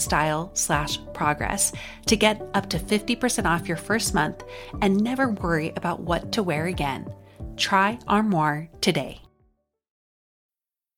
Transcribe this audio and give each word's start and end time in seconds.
style 0.00 0.50
slash 0.54 0.98
progress 1.14 1.72
to 2.06 2.16
get 2.16 2.42
up 2.54 2.68
to 2.70 2.78
50% 2.78 3.46
off 3.46 3.68
your 3.68 3.76
first 3.76 4.14
month 4.14 4.44
and 4.80 5.02
never 5.02 5.30
worry 5.30 5.72
about 5.76 6.00
what 6.00 6.32
to 6.32 6.42
wear 6.42 6.66
again. 6.66 7.12
Try 7.56 7.98
Armoire 8.06 8.68
today. 8.80 9.22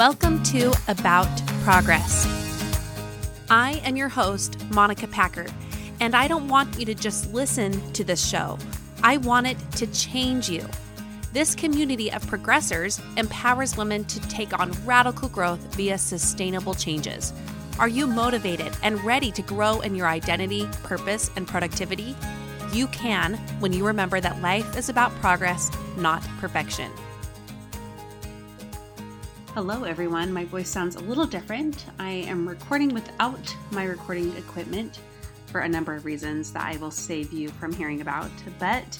Welcome 0.00 0.42
to 0.44 0.72
About 0.88 1.28
Progress. 1.62 2.24
I 3.50 3.82
am 3.84 3.96
your 3.96 4.08
host, 4.08 4.56
Monica 4.70 5.06
Packer, 5.06 5.44
and 6.00 6.16
I 6.16 6.26
don't 6.26 6.48
want 6.48 6.78
you 6.78 6.86
to 6.86 6.94
just 6.94 7.34
listen 7.34 7.92
to 7.92 8.02
this 8.02 8.26
show. 8.26 8.56
I 9.02 9.18
want 9.18 9.46
it 9.46 9.58
to 9.72 9.86
change 9.88 10.48
you. 10.48 10.66
This 11.34 11.54
community 11.54 12.10
of 12.10 12.24
progressors 12.24 12.98
empowers 13.18 13.76
women 13.76 14.06
to 14.06 14.20
take 14.28 14.58
on 14.58 14.72
radical 14.86 15.28
growth 15.28 15.60
via 15.74 15.98
sustainable 15.98 16.72
changes. 16.72 17.34
Are 17.78 17.86
you 17.86 18.06
motivated 18.06 18.74
and 18.82 19.04
ready 19.04 19.30
to 19.32 19.42
grow 19.42 19.80
in 19.80 19.94
your 19.94 20.06
identity, 20.06 20.66
purpose, 20.82 21.30
and 21.36 21.46
productivity? 21.46 22.16
You 22.72 22.86
can 22.86 23.34
when 23.58 23.74
you 23.74 23.86
remember 23.86 24.18
that 24.18 24.40
life 24.40 24.78
is 24.78 24.88
about 24.88 25.12
progress, 25.16 25.70
not 25.98 26.22
perfection. 26.38 26.90
Hello, 29.54 29.82
everyone. 29.82 30.32
My 30.32 30.44
voice 30.44 30.68
sounds 30.68 30.94
a 30.94 31.00
little 31.00 31.26
different. 31.26 31.86
I 31.98 32.10
am 32.10 32.48
recording 32.48 32.94
without 32.94 33.56
my 33.72 33.82
recording 33.82 34.34
equipment 34.36 35.00
for 35.46 35.62
a 35.62 35.68
number 35.68 35.92
of 35.92 36.04
reasons 36.04 36.52
that 36.52 36.72
I 36.72 36.76
will 36.76 36.92
save 36.92 37.32
you 37.32 37.48
from 37.48 37.72
hearing 37.72 38.00
about. 38.00 38.30
But 38.60 38.96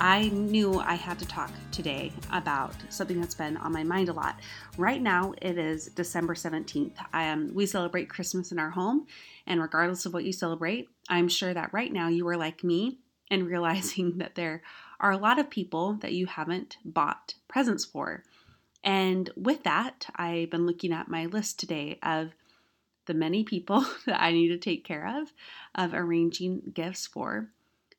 I 0.00 0.30
knew 0.30 0.80
I 0.80 0.94
had 0.94 1.18
to 1.18 1.26
talk 1.26 1.50
today 1.70 2.12
about 2.32 2.72
something 2.88 3.20
that's 3.20 3.34
been 3.34 3.58
on 3.58 3.72
my 3.72 3.84
mind 3.84 4.08
a 4.08 4.14
lot. 4.14 4.40
Right 4.78 5.02
now, 5.02 5.34
it 5.42 5.58
is 5.58 5.88
December 5.88 6.32
17th. 6.32 6.96
Um, 7.12 7.52
we 7.52 7.66
celebrate 7.66 8.08
Christmas 8.08 8.52
in 8.52 8.58
our 8.58 8.70
home, 8.70 9.06
and 9.46 9.60
regardless 9.60 10.06
of 10.06 10.14
what 10.14 10.24
you 10.24 10.32
celebrate, 10.32 10.88
I'm 11.10 11.28
sure 11.28 11.52
that 11.52 11.74
right 11.74 11.92
now 11.92 12.08
you 12.08 12.26
are 12.28 12.38
like 12.38 12.64
me 12.64 13.00
and 13.30 13.46
realizing 13.50 14.16
that 14.16 14.34
there 14.34 14.62
are 14.98 15.12
a 15.12 15.18
lot 15.18 15.38
of 15.38 15.50
people 15.50 15.92
that 16.00 16.14
you 16.14 16.24
haven't 16.24 16.78
bought 16.86 17.34
presents 17.48 17.84
for. 17.84 18.24
And 18.82 19.30
with 19.36 19.64
that, 19.64 20.06
I've 20.16 20.50
been 20.50 20.66
looking 20.66 20.92
at 20.92 21.08
my 21.08 21.26
list 21.26 21.58
today 21.58 21.98
of 22.02 22.30
the 23.06 23.14
many 23.14 23.44
people 23.44 23.84
that 24.06 24.20
I 24.20 24.32
need 24.32 24.48
to 24.48 24.58
take 24.58 24.84
care 24.84 25.20
of, 25.20 25.32
of 25.74 25.94
arranging 25.94 26.72
gifts 26.74 27.06
for. 27.06 27.48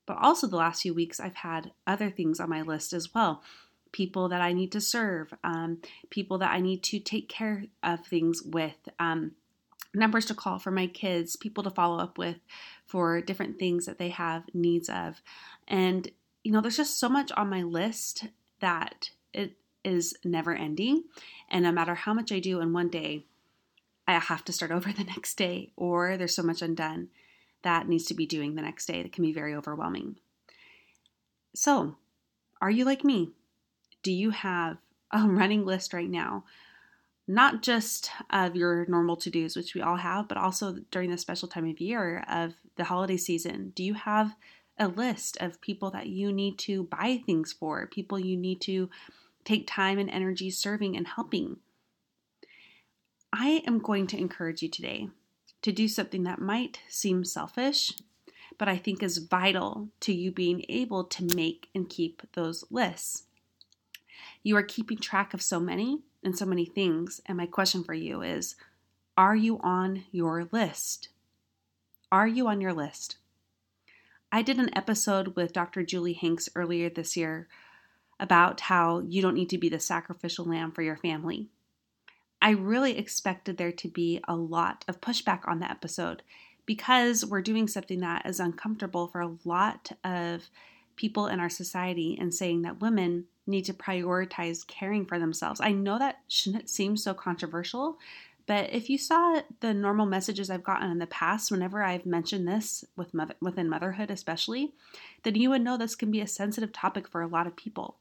But 0.05 0.17
also, 0.17 0.47
the 0.47 0.57
last 0.57 0.81
few 0.81 0.93
weeks, 0.93 1.19
I've 1.19 1.35
had 1.35 1.71
other 1.85 2.09
things 2.09 2.39
on 2.39 2.49
my 2.49 2.61
list 2.61 2.93
as 2.93 3.13
well 3.13 3.43
people 3.91 4.29
that 4.29 4.41
I 4.41 4.53
need 4.53 4.71
to 4.71 4.79
serve, 4.79 5.33
um, 5.43 5.79
people 6.09 6.37
that 6.37 6.51
I 6.51 6.61
need 6.61 6.81
to 6.83 6.99
take 6.99 7.27
care 7.27 7.65
of 7.83 8.05
things 8.05 8.41
with, 8.41 8.77
um, 8.99 9.33
numbers 9.93 10.25
to 10.27 10.33
call 10.33 10.59
for 10.59 10.71
my 10.71 10.87
kids, 10.87 11.35
people 11.35 11.63
to 11.63 11.69
follow 11.69 11.97
up 11.97 12.17
with 12.17 12.37
for 12.85 13.21
different 13.21 13.59
things 13.59 13.85
that 13.85 13.97
they 13.97 14.09
have 14.09 14.43
needs 14.53 14.89
of. 14.89 15.21
And, 15.67 16.09
you 16.43 16.51
know, 16.51 16.61
there's 16.61 16.77
just 16.77 16.99
so 16.99 17.09
much 17.09 17.31
on 17.33 17.49
my 17.49 17.63
list 17.63 18.27
that 18.59 19.11
it 19.33 19.57
is 19.83 20.15
never 20.23 20.53
ending. 20.53 21.03
And 21.49 21.63
no 21.63 21.71
matter 21.71 21.95
how 21.95 22.13
much 22.13 22.31
I 22.31 22.39
do 22.39 22.59
in 22.61 22.73
one 22.73 22.89
day, 22.89 23.25
I 24.07 24.19
have 24.19 24.43
to 24.45 24.53
start 24.53 24.71
over 24.71 24.91
the 24.91 25.03
next 25.03 25.35
day, 25.35 25.71
or 25.75 26.17
there's 26.17 26.35
so 26.35 26.43
much 26.43 26.61
undone 26.61 27.09
that 27.63 27.87
needs 27.87 28.05
to 28.05 28.13
be 28.13 28.25
doing 28.25 28.55
the 28.55 28.61
next 28.61 28.85
day 28.85 29.03
that 29.03 29.11
can 29.11 29.23
be 29.23 29.33
very 29.33 29.53
overwhelming. 29.53 30.15
So, 31.53 31.95
are 32.61 32.72
you 32.72 32.85
like 32.85 33.03
me? 33.03 33.31
Do 34.03 34.11
you 34.11 34.31
have 34.31 34.78
a 35.11 35.19
running 35.28 35.66
list 35.66 35.93
right 35.93 36.09
now? 36.09 36.45
Not 37.27 37.61
just 37.61 38.09
of 38.29 38.55
your 38.55 38.85
normal 38.87 39.16
to 39.17 39.29
dos, 39.29 39.55
which 39.55 39.75
we 39.75 39.81
all 39.81 39.97
have, 39.97 40.27
but 40.27 40.37
also 40.37 40.77
during 40.89 41.11
the 41.11 41.17
special 41.17 41.47
time 41.47 41.69
of 41.69 41.79
year 41.79 42.25
of 42.27 42.53
the 42.77 42.84
holiday 42.84 43.17
season. 43.17 43.72
Do 43.75 43.84
you 43.84 43.93
have 43.93 44.35
a 44.77 44.87
list 44.87 45.37
of 45.39 45.61
people 45.61 45.91
that 45.91 46.07
you 46.07 46.34
need 46.34 46.57
to 46.57 46.84
buy 46.84 47.22
things 47.25 47.53
for, 47.53 47.85
people 47.87 48.19
you 48.19 48.35
need 48.35 48.59
to 48.61 48.89
take 49.43 49.67
time 49.67 49.97
and 49.99 50.09
energy 50.09 50.49
serving 50.49 50.96
and 50.96 51.08
helping. 51.08 51.58
I 53.34 53.64
am 53.66 53.79
going 53.79 54.08
to 54.08 54.17
encourage 54.17 54.61
you 54.61 54.70
today 54.70 55.09
to 55.61 55.72
do 55.72 55.88
something 55.88 56.23
that 56.23 56.41
might 56.41 56.82
seem 56.88 57.23
selfish, 57.23 57.93
but 58.58 58.67
I 58.67 58.78
think 58.78 59.02
is 59.02 59.20
vital 59.20 59.90
to 60.02 60.14
you 60.14 60.32
being 60.32 60.66
able 60.67 61.03
to 61.05 61.35
make 61.35 61.70
and 61.73 61.90
keep 61.90 62.22
those 62.34 62.66
lists. 62.70 63.23
You 64.43 64.58
are 64.58 64.64
keeping 64.64 64.97
track 64.97 65.34
of 65.34 65.41
so 65.41 65.59
many 65.59 66.02
and 66.23 66.37
so 66.37 66.46
many 66.46 66.66
things, 66.66 67.22
and 67.26 67.37
my 67.37 67.46
question 67.46 67.84
for 67.84 67.94
you 67.94 68.22
is 68.22 68.55
Are 69.17 69.35
you 69.35 69.59
on 69.59 70.05
your 70.11 70.47
list? 70.52 71.09
Are 72.11 72.28
you 72.28 72.47
on 72.47 72.59
your 72.59 72.73
list? 72.73 73.17
I 74.32 74.41
did 74.41 74.59
an 74.59 74.76
episode 74.76 75.35
with 75.35 75.53
Dr. 75.53 75.84
Julie 75.84 76.14
Hanks 76.14 76.49
earlier 76.55 76.90
this 76.90 77.16
year 77.16 77.47
about 78.22 78.62
how 78.62 79.00
you 79.00 79.22
don't 79.22 79.34
need 79.34 79.50
to 79.50 79.58
be 79.58 79.68
the 79.68 79.79
sacrificial 79.79 80.46
lamb 80.46 80.72
for 80.72 80.84
your 80.84 80.96
family. 80.96 81.50
I 82.41 82.52
really 82.52 82.97
expected 82.97 83.58
there 83.58 83.72
to 83.73 83.88
be 83.88 84.22
a 84.28 84.35
lot 84.35 84.85
of 84.88 85.02
pushback 85.02 85.47
on 85.47 85.59
the 85.59 85.70
episode 85.70 86.22
because 86.66 87.26
we're 87.26 87.41
doing 87.41 87.68
something 87.68 88.00
that 88.00 88.26
is 88.26 88.40
uncomfortable 88.40 89.08
for 89.08 89.22
a 89.22 89.35
lot 89.44 89.91
of 90.03 90.50
people 90.96 91.28
in 91.28 91.40
our 91.40 91.50
society 91.50 92.18
and 92.20 92.34
saying 92.34 92.62
that 92.62 92.79
women 92.79 93.26
need 93.47 93.66
to 93.66 93.73
prioritize 93.73 94.66
caring 94.66 95.06
for 95.06 95.20
themselves. 95.20 95.59
I 95.59 95.72
know 95.72 95.97
that 95.97 96.20
shouldn't 96.28 96.70
seem 96.70 96.96
so 96.96 97.14
controversial, 97.14 97.97
but 98.46 98.72
if 98.72 98.90
you 98.90 98.97
saw 98.97 99.41
the 99.59 99.73
normal 99.73 100.06
messages 100.06 100.50
I've 100.50 100.64
gotten 100.64 100.91
in 100.91 101.00
the 101.00 101.08
past, 101.08 101.52
whenever 101.52 101.84
I've 101.84 102.06
mentioned 102.06 102.47
this 102.47 102.84
with 102.96 103.14
mother, 103.14 103.35
within 103.41 103.70
motherhood, 103.70 104.12
especially, 104.12 104.73
then 105.23 105.35
you 105.35 105.50
would 105.50 105.62
know 105.62 105.78
this 105.78 105.96
can 105.96 106.12
be 106.12 106.22
a 106.22 106.28
sensitive 106.28 106.72
topic 106.72 107.08
for 107.08 107.22
a 107.22 107.28
lot 107.28 107.47
of 107.47 107.56
people. 107.56 107.97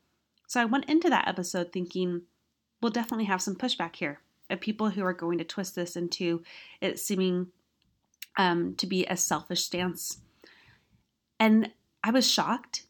So 0.51 0.61
I 0.61 0.65
went 0.65 0.87
into 0.87 1.09
that 1.11 1.29
episode 1.29 1.73
thinking 1.73 2.23
we'll 2.83 2.91
definitely 2.91 3.27
have 3.27 3.41
some 3.41 3.55
pushback 3.55 3.95
here 3.95 4.19
of 4.51 4.61
people 4.61 4.91
who 4.91 5.05
are 5.05 5.13
going 5.13 5.39
to 5.39 5.45
twist 5.45 5.77
this 5.77 5.95
into 5.95 6.43
it 6.81 6.99
seeming 6.99 7.53
um, 8.37 8.75
to 8.75 8.89
be 8.89 9.07
a 9.07 9.17
selfish 9.17 9.63
stance. 9.63 10.19
And 11.39 11.71
I 12.03 12.11
was 12.11 12.29
shocked 12.29 12.87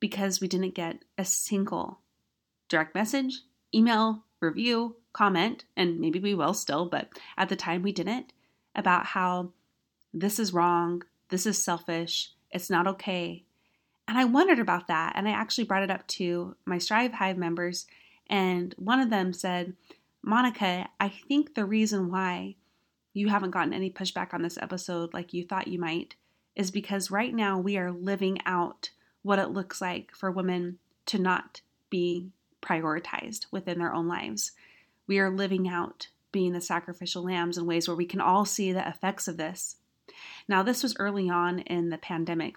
because 0.00 0.40
we 0.40 0.48
didn't 0.48 0.74
get 0.74 1.04
a 1.18 1.24
single 1.26 2.00
direct 2.70 2.94
message, 2.94 3.42
email, 3.74 4.24
review, 4.40 4.96
comment, 5.12 5.66
and 5.76 6.00
maybe 6.00 6.18
we 6.18 6.34
will 6.34 6.54
still, 6.54 6.86
but 6.86 7.10
at 7.36 7.50
the 7.50 7.56
time 7.56 7.82
we 7.82 7.92
didn't, 7.92 8.32
about 8.74 9.04
how 9.04 9.52
this 10.14 10.38
is 10.38 10.54
wrong, 10.54 11.02
this 11.28 11.44
is 11.44 11.62
selfish, 11.62 12.30
it's 12.50 12.70
not 12.70 12.86
okay. 12.86 13.44
And 14.08 14.16
I 14.16 14.24
wondered 14.24 14.60
about 14.60 14.86
that, 14.88 15.14
and 15.16 15.28
I 15.28 15.32
actually 15.32 15.64
brought 15.64 15.82
it 15.82 15.90
up 15.90 16.06
to 16.08 16.56
my 16.64 16.78
Strive 16.78 17.14
Hive 17.14 17.36
members, 17.36 17.86
and 18.28 18.74
one 18.78 19.00
of 19.00 19.10
them 19.10 19.32
said, 19.32 19.74
Monica, 20.22 20.88
I 21.00 21.08
think 21.08 21.54
the 21.54 21.64
reason 21.64 22.10
why 22.10 22.56
you 23.12 23.28
haven't 23.28 23.50
gotten 23.52 23.72
any 23.72 23.90
pushback 23.90 24.34
on 24.34 24.42
this 24.42 24.58
episode 24.58 25.14
like 25.14 25.32
you 25.32 25.44
thought 25.44 25.68
you 25.68 25.78
might 25.78 26.16
is 26.54 26.70
because 26.70 27.10
right 27.10 27.34
now 27.34 27.58
we 27.58 27.76
are 27.76 27.92
living 27.92 28.38
out 28.44 28.90
what 29.22 29.38
it 29.38 29.50
looks 29.50 29.80
like 29.80 30.14
for 30.14 30.30
women 30.30 30.78
to 31.06 31.18
not 31.18 31.60
be 31.90 32.28
prioritized 32.62 33.46
within 33.50 33.78
their 33.78 33.94
own 33.94 34.08
lives. 34.08 34.52
We 35.06 35.18
are 35.18 35.30
living 35.30 35.68
out 35.68 36.08
being 36.32 36.52
the 36.52 36.60
sacrificial 36.60 37.24
lambs 37.24 37.56
in 37.56 37.66
ways 37.66 37.88
where 37.88 37.96
we 37.96 38.06
can 38.06 38.20
all 38.20 38.44
see 38.44 38.72
the 38.72 38.86
effects 38.86 39.28
of 39.28 39.36
this. 39.36 39.76
Now, 40.48 40.62
this 40.62 40.82
was 40.82 40.96
early 40.98 41.30
on 41.30 41.60
in 41.60 41.90
the 41.90 41.98
pandemic 41.98 42.56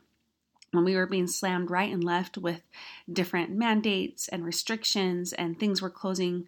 when 0.71 0.83
we 0.83 0.95
were 0.95 1.07
being 1.07 1.27
slammed 1.27 1.71
right 1.71 1.91
and 1.91 2.03
left 2.03 2.37
with 2.37 2.61
different 3.11 3.51
mandates 3.51 4.27
and 4.27 4.45
restrictions, 4.45 5.33
and 5.33 5.59
things 5.59 5.81
were 5.81 5.89
closing 5.89 6.47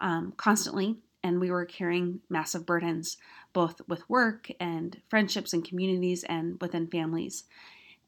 um, 0.00 0.32
constantly, 0.36 0.96
and 1.22 1.40
we 1.40 1.50
were 1.50 1.64
carrying 1.64 2.20
massive 2.28 2.66
burdens, 2.66 3.16
both 3.52 3.80
with 3.88 4.08
work 4.08 4.50
and 4.58 5.00
friendships 5.08 5.52
and 5.52 5.64
communities 5.64 6.24
and 6.24 6.60
within 6.60 6.86
families. 6.86 7.44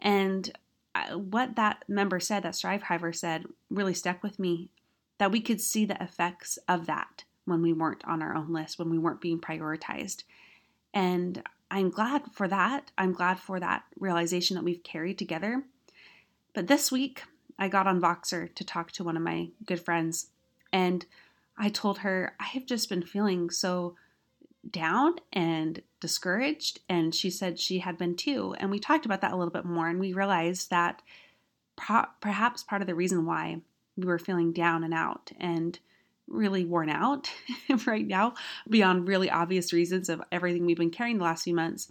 And 0.01 0.53
uh, 0.95 1.19
what 1.19 1.57
that 1.57 1.85
member 1.89 2.21
said, 2.21 2.43
that 2.43 2.55
Strive 2.55 2.83
Hiver 2.83 3.13
said, 3.13 3.45
really 3.71 3.95
stuck 3.95 4.23
with 4.23 4.39
me 4.39 4.69
that 5.19 5.33
we 5.33 5.41
could 5.41 5.61
see 5.61 5.85
the 5.85 6.03
effects 6.03 6.59
of 6.69 6.87
that 6.87 7.25
when 7.45 7.63
we 7.63 7.73
weren't 7.73 8.05
on 8.05 8.23
our 8.23 8.35
own 8.35 8.53
list, 8.53 8.79
when 8.79 8.91
we 8.91 8.99
weren't 8.99 9.21
being 9.21 9.41
prioritized. 9.41 10.25
And 10.93 11.43
I'm 11.75 11.91
glad 11.91 12.23
for 12.33 12.47
that. 12.47 12.93
I'm 12.97 13.13
glad 13.13 13.41
for 13.41 13.59
that 13.59 13.83
realization 13.99 14.55
that 14.55 14.63
we've 14.63 14.85
carried 14.85 15.19
together. 15.19 15.65
But 16.55 16.69
this 16.69 16.93
week, 16.93 17.25
I 17.59 17.67
got 17.67 17.89
on 17.89 18.01
Voxer 18.01 18.55
to 18.55 18.65
talk 18.65 18.93
to 18.93 19.03
one 19.03 19.17
of 19.17 19.25
my 19.25 19.49
good 19.67 19.81
friends, 19.81 20.29
and 20.73 21.05
I 21.59 21.71
told 21.71 21.99
her, 21.99 22.37
I 22.39 22.45
have 22.45 22.65
just 22.65 22.89
been 22.89 23.03
feeling 23.03 23.51
so 23.51 23.97
down 24.71 25.17
and 25.33 25.83
discouraged. 25.99 26.79
And 26.89 27.13
she 27.13 27.29
said 27.29 27.59
she 27.59 27.81
had 27.81 27.99
been 27.99 28.15
too. 28.15 28.55
And 28.59 28.71
we 28.71 28.79
talked 28.79 29.05
about 29.05 29.21
that 29.23 29.33
a 29.33 29.37
little 29.37 29.53
bit 29.53 29.65
more. 29.65 29.89
And 29.89 29.99
we 29.99 30.13
realized 30.13 30.71
that 30.71 31.03
perhaps 32.21 32.63
part 32.63 32.83
of 32.83 32.87
the 32.87 32.95
reason 32.95 33.27
why 33.27 33.61
we 33.97 34.07
were 34.07 34.19
feeling 34.19 34.53
down 34.53 34.85
and 34.85 34.95
out 34.95 35.33
and 35.41 35.79
really 36.27 36.65
worn 36.65 36.89
out 36.89 37.31
right 37.87 38.07
now, 38.07 38.35
beyond 38.69 39.09
really 39.09 39.31
obvious 39.31 39.73
reasons 39.73 40.09
of 40.09 40.23
everything 40.33 40.67
we've 40.67 40.77
been 40.77 40.91
carrying 40.91 41.19
the 41.19 41.25
last 41.25 41.45
few 41.45 41.55
months, 41.55 41.91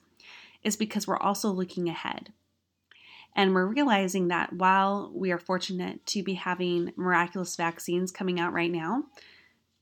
is 0.64 0.76
because 0.76 1.08
we're 1.08 1.18
also 1.18 1.50
looking 1.50 1.90
ahead. 1.90 2.32
And 3.36 3.54
we're 3.54 3.66
realizing 3.66 4.28
that 4.28 4.54
while 4.54 5.12
we 5.14 5.32
are 5.32 5.40
fortunate 5.40 6.06
to 6.08 6.24
be 6.24 6.36
having 6.36 6.94
miraculous 6.96 7.56
vaccines 7.56 8.12
coming 8.12 8.40
out 8.40 8.54
right 8.54 8.72
now, 8.72 9.06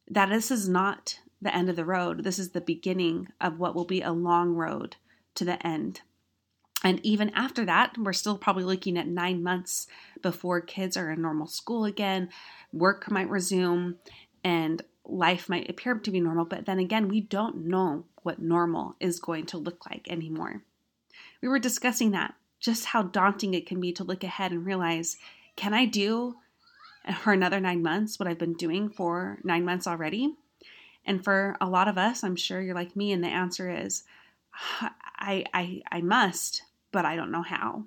that 0.09 0.29
this 0.29 0.51
is 0.51 0.69
not 0.69 1.19
the 1.41 1.53
end 1.53 1.69
of 1.69 1.75
the 1.75 1.85
road. 1.85 2.23
This 2.23 2.39
is 2.39 2.51
the 2.51 2.61
beginning 2.61 3.27
of 3.41 3.59
what 3.59 3.75
will 3.75 3.85
be 3.85 4.01
a 4.01 4.11
long 4.11 4.53
road 4.53 4.95
to 5.35 5.43
the 5.43 5.65
end. 5.65 6.01
And 6.83 6.99
even 7.05 7.29
after 7.31 7.65
that, 7.65 7.97
we're 7.97 8.13
still 8.13 8.37
probably 8.37 8.63
looking 8.63 8.97
at 8.97 9.07
nine 9.07 9.43
months 9.43 9.87
before 10.21 10.61
kids 10.61 10.97
are 10.97 11.11
in 11.11 11.21
normal 11.21 11.47
school 11.47 11.85
again, 11.85 12.29
work 12.73 13.09
might 13.11 13.29
resume, 13.29 13.95
and 14.43 14.81
life 15.05 15.49
might 15.49 15.69
appear 15.69 15.95
to 15.95 16.11
be 16.11 16.19
normal. 16.19 16.45
But 16.45 16.65
then 16.65 16.79
again, 16.79 17.07
we 17.07 17.21
don't 17.21 17.65
know 17.65 18.05
what 18.23 18.39
normal 18.39 18.95
is 18.99 19.19
going 19.19 19.45
to 19.47 19.57
look 19.57 19.85
like 19.89 20.09
anymore. 20.09 20.63
We 21.41 21.47
were 21.47 21.59
discussing 21.59 22.11
that, 22.11 22.35
just 22.59 22.85
how 22.85 23.03
daunting 23.03 23.53
it 23.53 23.65
can 23.65 23.79
be 23.79 23.91
to 23.93 24.03
look 24.03 24.23
ahead 24.23 24.51
and 24.51 24.65
realize 24.65 25.17
can 25.55 25.73
I 25.73 25.85
do 25.85 26.35
for 27.19 27.33
another 27.33 27.59
nine 27.59 27.81
months 27.81 28.19
what 28.19 28.27
I've 28.27 28.37
been 28.37 28.53
doing 28.53 28.89
for 28.89 29.39
nine 29.43 29.65
months 29.65 29.87
already? 29.87 30.35
And 31.05 31.23
for 31.23 31.57
a 31.59 31.67
lot 31.67 31.87
of 31.87 31.97
us, 31.97 32.23
I'm 32.23 32.35
sure 32.35 32.61
you're 32.61 32.75
like 32.75 32.95
me, 32.95 33.11
and 33.11 33.23
the 33.23 33.27
answer 33.27 33.69
is 33.69 34.03
I, 35.19 35.45
I, 35.53 35.81
I 35.91 36.01
must, 36.01 36.63
but 36.91 37.05
I 37.05 37.15
don't 37.15 37.31
know 37.31 37.41
how. 37.41 37.85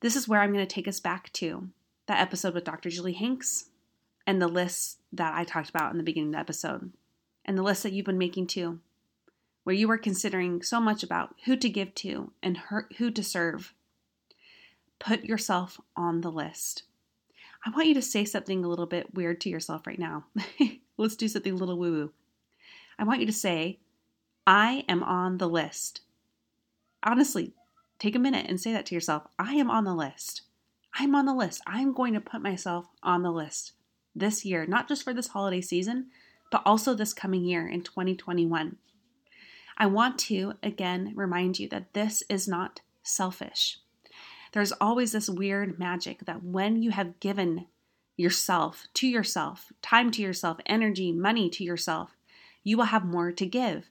This 0.00 0.16
is 0.16 0.28
where 0.28 0.40
I'm 0.40 0.52
going 0.52 0.66
to 0.66 0.74
take 0.74 0.88
us 0.88 1.00
back 1.00 1.32
to 1.34 1.68
that 2.06 2.20
episode 2.20 2.54
with 2.54 2.64
Dr. 2.64 2.88
Julie 2.88 3.14
Hanks 3.14 3.66
and 4.28 4.42
the 4.42 4.46
list 4.46 4.98
that 5.10 5.34
I 5.34 5.42
talked 5.42 5.70
about 5.70 5.90
in 5.90 5.96
the 5.96 6.04
beginning 6.04 6.28
of 6.28 6.32
the 6.34 6.40
episode, 6.40 6.92
and 7.46 7.56
the 7.56 7.62
list 7.62 7.82
that 7.82 7.94
you've 7.94 8.04
been 8.04 8.18
making 8.18 8.46
too, 8.46 8.78
where 9.64 9.74
you 9.74 9.90
are 9.90 9.96
considering 9.96 10.60
so 10.60 10.78
much 10.80 11.02
about 11.02 11.34
who 11.46 11.56
to 11.56 11.68
give 11.70 11.94
to 11.94 12.30
and 12.42 12.60
who 12.98 13.10
to 13.10 13.24
serve. 13.24 13.72
Put 14.98 15.24
yourself 15.24 15.80
on 15.96 16.20
the 16.20 16.30
list. 16.30 16.82
I 17.64 17.70
want 17.70 17.88
you 17.88 17.94
to 17.94 18.02
say 18.02 18.26
something 18.26 18.62
a 18.62 18.68
little 18.68 18.84
bit 18.84 19.14
weird 19.14 19.40
to 19.40 19.48
yourself 19.48 19.86
right 19.86 19.98
now. 19.98 20.26
Let's 20.98 21.16
do 21.16 21.26
something 21.26 21.54
a 21.54 21.56
little 21.56 21.78
woo 21.78 21.92
woo. 21.92 22.12
I 22.98 23.04
want 23.04 23.20
you 23.20 23.26
to 23.26 23.32
say, 23.32 23.78
I 24.46 24.84
am 24.90 25.02
on 25.02 25.38
the 25.38 25.48
list. 25.48 26.02
Honestly, 27.02 27.54
take 27.98 28.14
a 28.14 28.18
minute 28.18 28.44
and 28.46 28.60
say 28.60 28.72
that 28.72 28.84
to 28.86 28.94
yourself. 28.94 29.22
I 29.38 29.54
am 29.54 29.70
on 29.70 29.84
the 29.84 29.94
list. 29.94 30.42
I'm 30.92 31.14
on 31.14 31.24
the 31.24 31.34
list. 31.34 31.62
I'm 31.66 31.94
going 31.94 32.12
to 32.12 32.20
put 32.20 32.42
myself 32.42 32.88
on 33.02 33.22
the 33.22 33.32
list 33.32 33.72
this 34.18 34.44
year, 34.44 34.66
not 34.66 34.88
just 34.88 35.02
for 35.02 35.12
this 35.14 35.28
holiday 35.28 35.60
season, 35.60 36.08
but 36.50 36.62
also 36.64 36.94
this 36.94 37.12
coming 37.12 37.44
year 37.44 37.66
in 37.66 37.82
2021. 37.82 38.76
I 39.76 39.86
want 39.86 40.18
to 40.20 40.54
again 40.62 41.12
remind 41.14 41.58
you 41.58 41.68
that 41.68 41.94
this 41.94 42.22
is 42.28 42.48
not 42.48 42.80
selfish 43.02 43.78
there's 44.52 44.72
always 44.72 45.12
this 45.12 45.28
weird 45.28 45.78
magic 45.78 46.24
that 46.26 46.42
when 46.42 46.82
you 46.82 46.90
have 46.90 47.20
given 47.20 47.66
yourself 48.16 48.86
to 48.94 49.06
yourself, 49.06 49.72
time 49.82 50.10
to 50.12 50.22
yourself, 50.22 50.58
energy, 50.66 51.12
money 51.12 51.48
to 51.50 51.64
yourself, 51.64 52.16
you 52.64 52.76
will 52.76 52.84
have 52.84 53.04
more 53.04 53.30
to 53.32 53.46
give. 53.46 53.90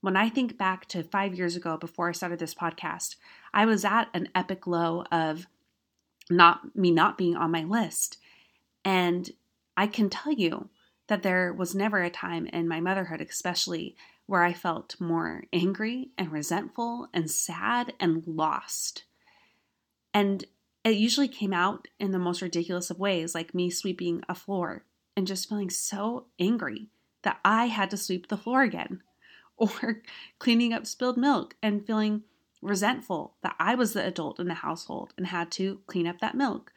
When 0.00 0.16
I 0.16 0.28
think 0.28 0.58
back 0.58 0.86
to 0.88 1.02
five 1.02 1.34
years 1.34 1.56
ago 1.56 1.76
before 1.76 2.08
I 2.08 2.12
started 2.12 2.38
this 2.38 2.54
podcast, 2.54 3.16
I 3.52 3.64
was 3.64 3.84
at 3.84 4.08
an 4.12 4.28
epic 4.34 4.66
low 4.66 5.04
of 5.10 5.46
not 6.30 6.76
me 6.76 6.90
not 6.90 7.18
being 7.18 7.36
on 7.36 7.50
my 7.50 7.64
list. 7.64 8.18
And 8.84 9.30
I 9.76 9.86
can 9.86 10.10
tell 10.10 10.32
you 10.32 10.70
that 11.08 11.22
there 11.22 11.52
was 11.52 11.74
never 11.74 12.02
a 12.02 12.10
time 12.10 12.46
in 12.46 12.68
my 12.68 12.80
motherhood, 12.80 13.20
especially, 13.20 13.96
where 14.26 14.42
I 14.42 14.52
felt 14.52 15.00
more 15.00 15.44
angry 15.52 16.10
and 16.16 16.32
resentful 16.32 17.08
and 17.12 17.30
sad 17.30 17.92
and 18.00 18.26
lost. 18.26 19.04
And 20.14 20.44
it 20.84 20.96
usually 20.96 21.28
came 21.28 21.52
out 21.52 21.88
in 21.98 22.10
the 22.10 22.18
most 22.18 22.42
ridiculous 22.42 22.90
of 22.90 22.98
ways, 22.98 23.34
like 23.34 23.54
me 23.54 23.70
sweeping 23.70 24.22
a 24.28 24.34
floor 24.34 24.84
and 25.16 25.26
just 25.26 25.48
feeling 25.48 25.70
so 25.70 26.26
angry 26.38 26.88
that 27.22 27.40
I 27.44 27.66
had 27.66 27.90
to 27.90 27.96
sweep 27.96 28.28
the 28.28 28.36
floor 28.36 28.62
again, 28.62 29.02
or 29.56 30.02
cleaning 30.38 30.72
up 30.72 30.86
spilled 30.86 31.16
milk 31.16 31.56
and 31.62 31.86
feeling 31.86 32.22
resentful 32.62 33.34
that 33.42 33.56
I 33.58 33.74
was 33.74 33.92
the 33.92 34.04
adult 34.04 34.40
in 34.40 34.48
the 34.48 34.54
household 34.54 35.12
and 35.16 35.26
had 35.26 35.50
to 35.52 35.80
clean 35.86 36.06
up 36.06 36.20
that 36.20 36.34
milk, 36.34 36.72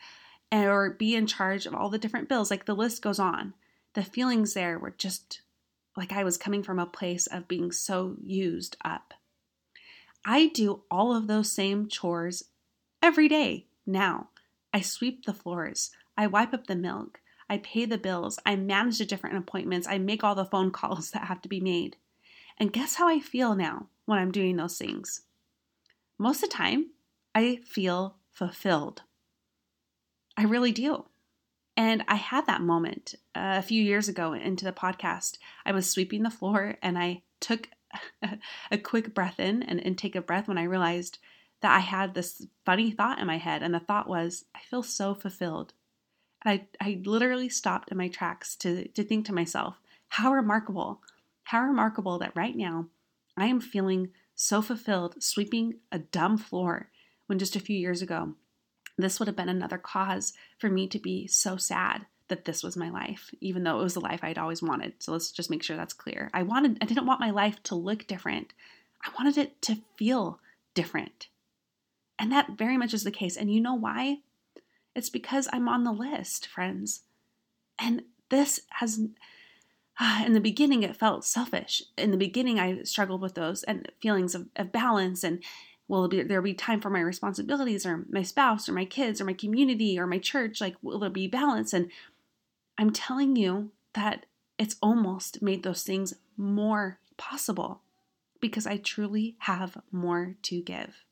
or 0.51 0.91
be 0.91 1.15
in 1.15 1.27
charge 1.27 1.65
of 1.65 1.73
all 1.73 1.89
the 1.89 1.97
different 1.97 2.29
bills. 2.29 2.49
Like 2.49 2.65
the 2.65 2.75
list 2.75 3.01
goes 3.01 3.19
on. 3.19 3.53
The 3.93 4.03
feelings 4.03 4.53
there 4.53 4.77
were 4.77 4.93
just 4.97 5.41
like 5.95 6.11
I 6.11 6.23
was 6.23 6.37
coming 6.37 6.61
from 6.63 6.79
a 6.79 6.85
place 6.85 7.27
of 7.27 7.47
being 7.47 7.71
so 7.71 8.15
used 8.23 8.77
up. 8.85 9.13
I 10.23 10.47
do 10.47 10.83
all 10.91 11.15
of 11.15 11.27
those 11.27 11.51
same 11.51 11.87
chores 11.87 12.43
every 13.01 13.27
day 13.27 13.65
now. 13.85 14.29
I 14.73 14.81
sweep 14.81 15.25
the 15.25 15.33
floors. 15.33 15.91
I 16.17 16.27
wipe 16.27 16.53
up 16.53 16.67
the 16.67 16.75
milk. 16.75 17.21
I 17.49 17.57
pay 17.57 17.85
the 17.85 17.97
bills. 17.97 18.37
I 18.45 18.55
manage 18.55 18.99
the 18.99 19.05
different 19.05 19.37
appointments. 19.37 19.87
I 19.87 19.97
make 19.97 20.23
all 20.23 20.35
the 20.35 20.45
phone 20.45 20.71
calls 20.79 21.11
that 21.11 21.25
have 21.25 21.41
to 21.41 21.49
be 21.49 21.59
made. 21.59 21.95
And 22.57 22.73
guess 22.73 22.95
how 22.95 23.07
I 23.07 23.19
feel 23.19 23.55
now 23.55 23.87
when 24.05 24.19
I'm 24.19 24.31
doing 24.31 24.57
those 24.57 24.77
things? 24.77 25.21
Most 26.17 26.43
of 26.43 26.49
the 26.49 26.55
time, 26.55 26.91
I 27.33 27.59
feel 27.65 28.15
fulfilled. 28.31 29.03
I 30.37 30.43
really 30.43 30.71
do. 30.71 31.05
And 31.75 32.03
I 32.07 32.15
had 32.15 32.45
that 32.45 32.61
moment 32.61 33.15
uh, 33.35 33.57
a 33.57 33.61
few 33.61 33.81
years 33.81 34.07
ago 34.07 34.33
into 34.33 34.65
the 34.65 34.71
podcast. 34.71 35.37
I 35.65 35.71
was 35.71 35.89
sweeping 35.89 36.23
the 36.23 36.29
floor 36.29 36.77
and 36.81 36.97
I 36.97 37.23
took 37.39 37.69
a 38.71 38.77
quick 38.77 39.13
breath 39.13 39.39
in 39.39 39.63
and 39.63 39.79
intake 39.79 40.15
of 40.15 40.27
breath 40.27 40.47
when 40.47 40.57
I 40.57 40.63
realized 40.63 41.19
that 41.61 41.75
I 41.75 41.79
had 41.79 42.13
this 42.13 42.45
funny 42.65 42.91
thought 42.91 43.19
in 43.19 43.27
my 43.27 43.37
head. 43.37 43.63
And 43.63 43.73
the 43.73 43.79
thought 43.79 44.07
was, 44.07 44.45
I 44.55 44.59
feel 44.59 44.83
so 44.83 45.15
fulfilled. 45.15 45.73
I, 46.45 46.67
I 46.79 47.01
literally 47.03 47.49
stopped 47.49 47.91
in 47.91 47.97
my 47.97 48.07
tracks 48.07 48.55
to, 48.57 48.87
to 48.89 49.03
think 49.03 49.25
to 49.25 49.33
myself, 49.33 49.81
how 50.09 50.33
remarkable, 50.33 51.01
how 51.43 51.61
remarkable 51.61 52.19
that 52.19 52.35
right 52.35 52.55
now 52.55 52.87
I 53.35 53.47
am 53.47 53.59
feeling 53.59 54.09
so 54.35 54.61
fulfilled 54.61 55.21
sweeping 55.21 55.79
a 55.91 55.99
dumb 55.99 56.37
floor 56.37 56.89
when 57.25 57.39
just 57.39 57.55
a 57.55 57.59
few 57.59 57.77
years 57.77 58.01
ago 58.01 58.35
this 58.97 59.19
would 59.19 59.27
have 59.27 59.35
been 59.35 59.49
another 59.49 59.77
cause 59.77 60.33
for 60.57 60.69
me 60.69 60.87
to 60.87 60.99
be 60.99 61.27
so 61.27 61.57
sad 61.57 62.05
that 62.29 62.45
this 62.45 62.63
was 62.63 62.75
my 62.75 62.89
life, 62.89 63.31
even 63.39 63.63
though 63.63 63.79
it 63.79 63.83
was 63.83 63.93
the 63.93 64.01
life 64.01 64.19
I'd 64.23 64.37
always 64.37 64.61
wanted. 64.61 64.93
So 64.99 65.11
let's 65.11 65.31
just 65.31 65.49
make 65.49 65.63
sure 65.63 65.77
that's 65.77 65.93
clear. 65.93 66.29
I 66.33 66.43
wanted, 66.43 66.77
I 66.81 66.85
didn't 66.85 67.05
want 67.05 67.21
my 67.21 67.29
life 67.29 67.61
to 67.63 67.75
look 67.75 68.07
different. 68.07 68.53
I 69.03 69.09
wanted 69.17 69.37
it 69.37 69.61
to 69.63 69.77
feel 69.95 70.39
different. 70.73 71.27
And 72.19 72.31
that 72.31 72.57
very 72.57 72.77
much 72.77 72.93
is 72.93 73.03
the 73.03 73.11
case. 73.11 73.37
And 73.37 73.53
you 73.53 73.61
know 73.61 73.75
why? 73.75 74.17
It's 74.95 75.09
because 75.09 75.47
I'm 75.53 75.69
on 75.69 75.83
the 75.83 75.91
list, 75.91 76.47
friends. 76.47 77.03
And 77.79 78.03
this 78.29 78.61
has, 78.69 78.97
in 80.25 80.33
the 80.33 80.41
beginning, 80.41 80.83
it 80.83 80.95
felt 80.95 81.23
selfish. 81.23 81.83
In 81.97 82.11
the 82.11 82.17
beginning, 82.17 82.59
I 82.59 82.83
struggled 82.83 83.21
with 83.21 83.35
those 83.35 83.63
and 83.63 83.89
feelings 84.01 84.35
of, 84.35 84.47
of 84.55 84.71
balance 84.71 85.23
and 85.23 85.43
will 85.87 86.07
there 86.07 86.41
be 86.41 86.53
time 86.53 86.81
for 86.81 86.89
my 86.89 86.99
responsibilities 86.99 87.85
or 87.85 88.05
my 88.09 88.23
spouse 88.23 88.67
or 88.67 88.73
my 88.73 88.85
kids 88.85 89.21
or 89.21 89.25
my 89.25 89.33
community 89.33 89.99
or 89.99 90.07
my 90.07 90.19
church? 90.19 90.59
Like 90.59 90.75
will 90.81 90.99
there 90.99 91.09
be 91.09 91.27
balance? 91.27 91.73
And 91.73 91.89
i'm 92.77 92.91
telling 92.91 93.35
you 93.35 93.71
that 93.93 94.25
it's 94.57 94.75
almost 94.81 95.41
made 95.41 95.63
those 95.63 95.83
things 95.83 96.13
more 96.35 96.99
possible 97.17 97.81
because 98.39 98.67
i 98.67 98.77
truly 98.77 99.35
have 99.39 99.77
more 99.91 100.35
to 100.43 100.61
give. 100.61 101.03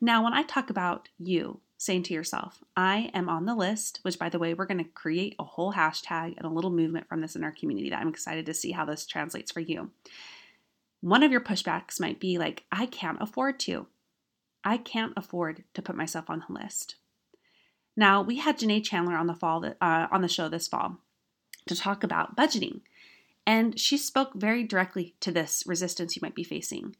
Now 0.00 0.24
when 0.24 0.34
i 0.34 0.42
talk 0.42 0.70
about 0.70 1.08
you 1.18 1.60
saying 1.78 2.02
to 2.04 2.14
yourself 2.14 2.62
i 2.76 3.10
am 3.12 3.28
on 3.28 3.44
the 3.44 3.54
list 3.54 3.98
which 4.02 4.18
by 4.18 4.28
the 4.28 4.38
way 4.38 4.54
we're 4.54 4.66
going 4.66 4.78
to 4.78 4.84
create 4.84 5.34
a 5.38 5.44
whole 5.44 5.72
hashtag 5.72 6.36
and 6.36 6.44
a 6.44 6.48
little 6.48 6.70
movement 6.70 7.08
from 7.08 7.20
this 7.20 7.34
in 7.34 7.42
our 7.42 7.50
community 7.50 7.90
that 7.90 7.98
i'm 7.98 8.08
excited 8.08 8.46
to 8.46 8.54
see 8.54 8.70
how 8.70 8.84
this 8.84 9.04
translates 9.04 9.50
for 9.50 9.58
you 9.58 9.90
one 11.02 11.24
of 11.24 11.32
your 11.32 11.40
pushbacks 11.40 12.00
might 12.00 12.20
be 12.20 12.38
like, 12.38 12.64
I 12.72 12.86
can't 12.86 13.20
afford 13.20 13.60
to. 13.60 13.88
I 14.64 14.78
can't 14.78 15.12
afford 15.16 15.64
to 15.74 15.82
put 15.82 15.96
myself 15.96 16.30
on 16.30 16.44
the 16.46 16.54
list. 16.54 16.94
Now, 17.96 18.22
we 18.22 18.36
had 18.36 18.58
Janae 18.58 18.82
Chandler 18.82 19.16
on 19.16 19.26
the 19.26 19.34
fall 19.34 19.64
uh, 19.64 20.06
on 20.10 20.22
the 20.22 20.28
show 20.28 20.48
this 20.48 20.68
fall 20.68 20.98
to 21.66 21.74
talk 21.74 22.04
about 22.04 22.36
budgeting, 22.36 22.80
and 23.44 23.78
she 23.78 23.98
spoke 23.98 24.34
very 24.34 24.62
directly 24.62 25.14
to 25.20 25.32
this 25.32 25.64
resistance 25.66 26.14
you 26.16 26.20
might 26.22 26.36
be 26.36 26.44
facing. 26.44 26.96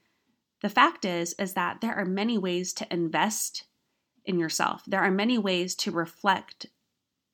The 0.61 0.69
fact 0.69 1.05
is 1.05 1.35
is 1.39 1.55
that 1.55 1.81
there 1.81 1.95
are 1.95 2.05
many 2.05 2.37
ways 2.37 2.73
to 2.75 2.93
invest 2.93 3.65
in 4.25 4.39
yourself. 4.39 4.83
There 4.87 5.01
are 5.01 5.11
many 5.11 5.39
ways 5.39 5.75
to 5.77 5.93
reflect 5.93 6.67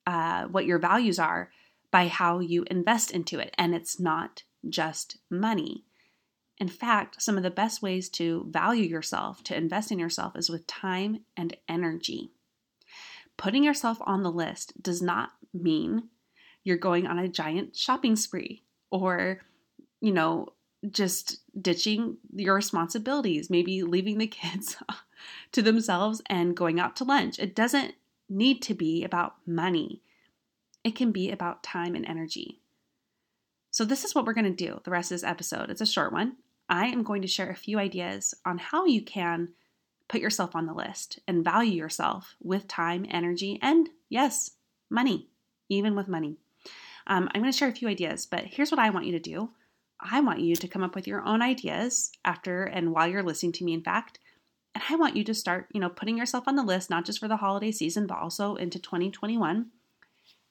uh, 0.07 0.45
what 0.45 0.67
your 0.67 0.79
values 0.79 1.19
are 1.19 1.51
by 1.91 2.09
how 2.09 2.41
you 2.41 2.65
invest 2.71 3.11
into 3.11 3.39
it, 3.39 3.55
and 3.57 3.75
it's 3.75 3.99
not 3.99 4.43
just 4.69 5.17
money. 5.31 5.85
In 6.61 6.69
fact, 6.69 7.23
some 7.23 7.37
of 7.37 7.43
the 7.43 7.51
best 7.51 7.83
ways 7.83 8.09
to 8.11 8.47
value 8.51 8.85
yourself, 8.85 9.45
to 9.45 9.57
invest 9.57 9.93
in 9.93 9.99
yourself, 9.99 10.37
is 10.37 10.51
with 10.51 10.67
time 10.67 11.25
and 11.37 11.57
energy. 11.69 12.31
Putting 13.37 13.63
yourself 13.63 13.99
on 14.01 14.25
the 14.25 14.33
list 14.33 14.83
does 14.83 15.01
not 15.01 15.31
mean 15.55 16.09
you're 16.65 16.77
going 16.77 17.07
on 17.07 17.19
a 17.19 17.29
giant 17.29 17.77
shopping 17.77 18.17
spree 18.17 18.65
or, 18.91 19.41
you 20.01 20.13
know, 20.13 20.49
just 20.91 21.41
ditching 21.61 22.17
your 22.35 22.55
responsibilities, 22.55 23.51
maybe 23.51 23.83
leaving 23.83 24.19
the 24.19 24.27
kids 24.27 24.77
to 25.53 25.63
themselves 25.63 26.21
and 26.27 26.57
going 26.57 26.81
out 26.81 26.97
to 26.97 27.05
lunch. 27.05 27.39
It 27.39 27.55
doesn't 27.55 27.95
need 28.29 28.61
to 28.63 28.75
be 28.75 29.05
about 29.05 29.37
money, 29.47 30.03
it 30.85 30.95
can 30.95 31.13
be 31.13 31.31
about 31.31 31.63
time 31.63 31.95
and 31.95 32.05
energy. 32.07 32.61
So, 33.71 33.85
this 33.85 34.05
is 34.05 34.15
what 34.15 34.25
we're 34.25 34.35
going 34.35 34.45
to 34.45 34.67
do 34.67 34.81
the 34.85 34.91
rest 34.91 35.11
of 35.13 35.17
this 35.17 35.29
episode. 35.29 35.71
It's 35.71 35.81
a 35.81 35.87
short 35.87 36.13
one. 36.13 36.37
I 36.69 36.87
am 36.87 37.03
going 37.03 37.23
to 37.23 37.29
share 37.29 37.51
a 37.51 37.57
few 37.57 37.79
ideas 37.79 38.35
on 38.45 38.59
how 38.59 38.85
you 38.85 39.03
can 39.03 39.51
put 40.09 40.21
yourself 40.21 40.57
on 40.57 40.67
the 40.67 40.75
list 40.75 41.19
and 41.29 41.45
value 41.45 41.73
yourself 41.73 42.35
with 42.43 42.69
time, 42.69 43.07
energy, 43.11 43.59
and 43.63 43.89
yes, 44.09 44.53
money, 44.91 45.29
even 45.69 45.95
with 45.95 46.09
money. 46.09 46.39
Um, 47.07 47.29
I'm 47.35 47.41
going 47.41 47.53
to 47.53 47.57
share 47.57 47.69
a 47.69 47.75
few 47.75 47.89
ideas, 47.89 48.27
but 48.27 48.45
here's 48.45 48.71
what 48.71 48.81
I 48.81 48.91
want 48.91 49.07
you 49.07 49.13
to 49.13 49.19
do. 49.19 49.51
I 50.01 50.21
want 50.21 50.41
you 50.41 50.55
to 50.57 50.69
come 50.69 50.83
up 50.83 50.95
with 50.95 51.07
your 51.07 51.25
own 51.25 51.43
ideas 51.43 52.13
after 52.25 52.65
and 52.65 52.93
while 52.93 53.09
you're 53.09 53.23
listening 53.23 53.53
to 53.53 53.65
me, 53.65 53.73
in 53.73 53.83
fact. 53.83 54.19
And 54.75 54.85
I 54.89 54.97
want 54.97 55.17
you 55.17 55.25
to 55.25 55.35
start, 55.35 55.69
you 55.73 55.81
know, 55.81 55.89
putting 55.89 56.19
yourself 56.19 56.45
on 56.47 56.55
the 56.55 56.63
list, 56.63 56.91
not 56.91 57.05
just 57.05 57.19
for 57.19 57.29
the 57.29 57.39
holiday 57.39 57.73
season, 57.73 58.07
but 58.07 58.19
also 58.19 58.55
into 58.55 58.79
2021. 58.79 59.67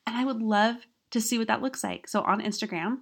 And 0.06 0.16
I 0.18 0.26
would 0.26 0.42
love 0.42 0.88
to 1.12 1.22
see 1.22 1.38
what 1.38 1.48
that 1.48 1.62
looks 1.62 1.84
like. 1.84 2.08
So 2.08 2.22
on 2.22 2.42
Instagram, 2.42 3.00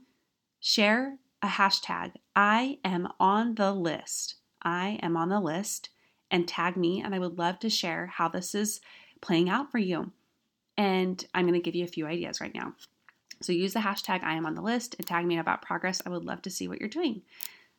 share 0.60 1.18
a 1.42 1.48
hashtag, 1.48 2.14
I 2.36 2.80
am 2.84 3.08
on 3.20 3.56
the 3.56 3.72
list. 3.72 4.36
I 4.62 5.00
am 5.01 5.15
on 5.15 5.30
the 5.30 5.39
list 5.39 5.89
and 6.30 6.48
tag 6.48 6.75
me. 6.75 7.01
And 7.01 7.15
I 7.15 7.20
would 7.20 7.38
love 7.38 7.60
to 7.60 7.70
share 7.70 8.08
how 8.08 8.27
this 8.27 8.54
is 8.54 8.82
playing 9.22 9.50
out 9.50 9.72
for 9.72 9.77
you. 9.77 10.12
And 10.77 11.25
I'm 11.34 11.46
going 11.46 11.54
to 11.54 11.63
give 11.63 11.75
you 11.75 11.86
a 11.86 11.88
few 11.88 12.06
ideas 12.06 12.42
right 12.42 12.54
now. 12.54 12.74
So 13.42 13.51
use 13.51 13.74
the 13.74 13.80
hashtag 13.80 14.24
I 14.24 14.34
am 14.36 14.46
on 14.46 14.56
the 14.56 14.62
list 14.62 14.96
and 14.98 15.08
tag 15.08 15.25
me 15.25 15.38
about 15.38 15.62
progress. 15.62 16.01
I 16.06 16.10
would 16.10 16.25
love 16.25 16.42
to 16.44 16.50
see 16.50 16.68
what 16.68 16.80
you're 16.80 16.89
doing. 16.89 17.22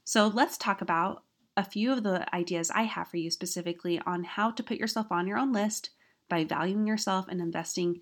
So 0.04 0.28
let's 0.28 0.56
talk 0.56 0.80
about 0.80 1.22
a 1.56 1.64
few 1.64 1.92
of 1.92 2.02
the 2.02 2.32
ideas 2.34 2.70
I 2.70 2.82
have 2.82 3.08
for 3.08 3.16
you 3.16 3.30
specifically 3.30 4.00
on 4.06 4.24
how 4.24 4.50
to 4.52 4.62
put 4.62 4.76
yourself 4.76 5.10
on 5.10 5.26
your 5.26 5.38
own 5.38 5.52
list 5.52 5.90
by 6.28 6.44
valuing 6.44 6.86
yourself 6.86 7.26
and 7.28 7.40
investing 7.40 8.00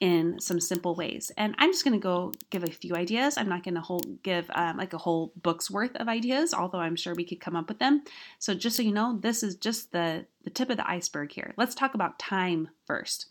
in 0.00 0.40
some 0.40 0.60
simple 0.60 0.94
ways. 0.94 1.30
And 1.36 1.54
I'm 1.58 1.70
just 1.70 1.84
going 1.84 1.98
to 1.98 2.02
go 2.02 2.32
give 2.50 2.64
a 2.64 2.70
few 2.70 2.94
ideas. 2.94 3.38
I'm 3.38 3.48
not 3.48 3.62
going 3.62 3.76
to 3.76 3.80
whole 3.80 4.02
give 4.22 4.50
um, 4.54 4.76
like 4.76 4.92
a 4.92 4.98
whole 4.98 5.32
book's 5.36 5.70
worth 5.70 5.94
of 5.96 6.08
ideas, 6.08 6.52
although 6.52 6.78
I'm 6.80 6.96
sure 6.96 7.14
we 7.14 7.24
could 7.24 7.40
come 7.40 7.56
up 7.56 7.68
with 7.68 7.78
them. 7.78 8.02
So 8.38 8.54
just 8.54 8.76
so 8.76 8.82
you 8.82 8.92
know, 8.92 9.18
this 9.20 9.42
is 9.42 9.56
just 9.56 9.92
the 9.92 10.26
the 10.42 10.50
tip 10.50 10.68
of 10.68 10.76
the 10.76 10.88
iceberg 10.88 11.32
here. 11.32 11.54
Let's 11.56 11.74
talk 11.74 11.94
about 11.94 12.18
time 12.18 12.68
first. 12.84 13.28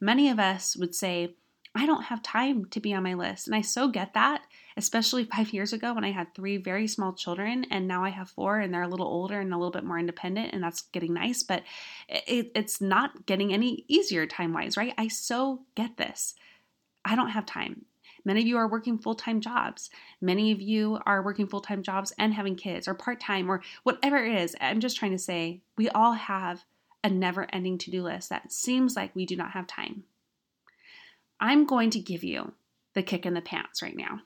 Many 0.00 0.30
of 0.30 0.38
us 0.38 0.76
would 0.76 0.94
say, 0.94 1.34
I 1.74 1.86
don't 1.86 2.04
have 2.04 2.22
time 2.22 2.66
to 2.66 2.80
be 2.80 2.94
on 2.94 3.02
my 3.02 3.14
list. 3.14 3.46
And 3.46 3.54
I 3.54 3.60
so 3.60 3.88
get 3.88 4.14
that, 4.14 4.42
especially 4.76 5.24
five 5.24 5.52
years 5.52 5.72
ago 5.72 5.94
when 5.94 6.04
I 6.04 6.10
had 6.10 6.34
three 6.34 6.56
very 6.56 6.86
small 6.86 7.12
children, 7.12 7.66
and 7.70 7.86
now 7.86 8.04
I 8.04 8.10
have 8.10 8.30
four, 8.30 8.58
and 8.58 8.72
they're 8.72 8.82
a 8.82 8.88
little 8.88 9.06
older 9.06 9.40
and 9.40 9.52
a 9.52 9.56
little 9.56 9.70
bit 9.70 9.84
more 9.84 9.98
independent, 9.98 10.52
and 10.52 10.62
that's 10.62 10.82
getting 10.82 11.14
nice. 11.14 11.42
But 11.42 11.62
it, 12.08 12.50
it's 12.54 12.80
not 12.80 13.26
getting 13.26 13.52
any 13.52 13.84
easier 13.88 14.26
time 14.26 14.52
wise, 14.52 14.76
right? 14.76 14.94
I 14.98 15.08
so 15.08 15.62
get 15.74 15.96
this. 15.96 16.34
I 17.04 17.16
don't 17.16 17.30
have 17.30 17.46
time. 17.46 17.84
Many 18.24 18.40
of 18.40 18.46
you 18.46 18.56
are 18.56 18.68
working 18.68 18.98
full 18.98 19.14
time 19.14 19.40
jobs. 19.40 19.90
Many 20.20 20.50
of 20.50 20.60
you 20.60 20.98
are 21.04 21.22
working 21.22 21.46
full 21.46 21.60
time 21.60 21.82
jobs 21.82 22.12
and 22.18 22.32
having 22.32 22.56
kids 22.56 22.88
or 22.88 22.94
part 22.94 23.20
time 23.20 23.50
or 23.50 23.62
whatever 23.82 24.16
it 24.16 24.34
is. 24.36 24.56
I'm 24.60 24.80
just 24.80 24.96
trying 24.96 25.12
to 25.12 25.18
say 25.18 25.60
we 25.76 25.88
all 25.90 26.12
have 26.12 26.64
a 27.02 27.10
never 27.10 27.46
ending 27.52 27.76
to 27.78 27.90
do 27.90 28.02
list 28.02 28.30
that 28.30 28.50
seems 28.50 28.96
like 28.96 29.14
we 29.14 29.26
do 29.26 29.36
not 29.36 29.50
have 29.50 29.66
time. 29.66 30.04
I'm 31.38 31.66
going 31.66 31.90
to 31.90 31.98
give 31.98 32.24
you 32.24 32.54
the 32.94 33.02
kick 33.02 33.26
in 33.26 33.34
the 33.34 33.42
pants 33.42 33.82
right 33.82 33.96
now 33.96 34.20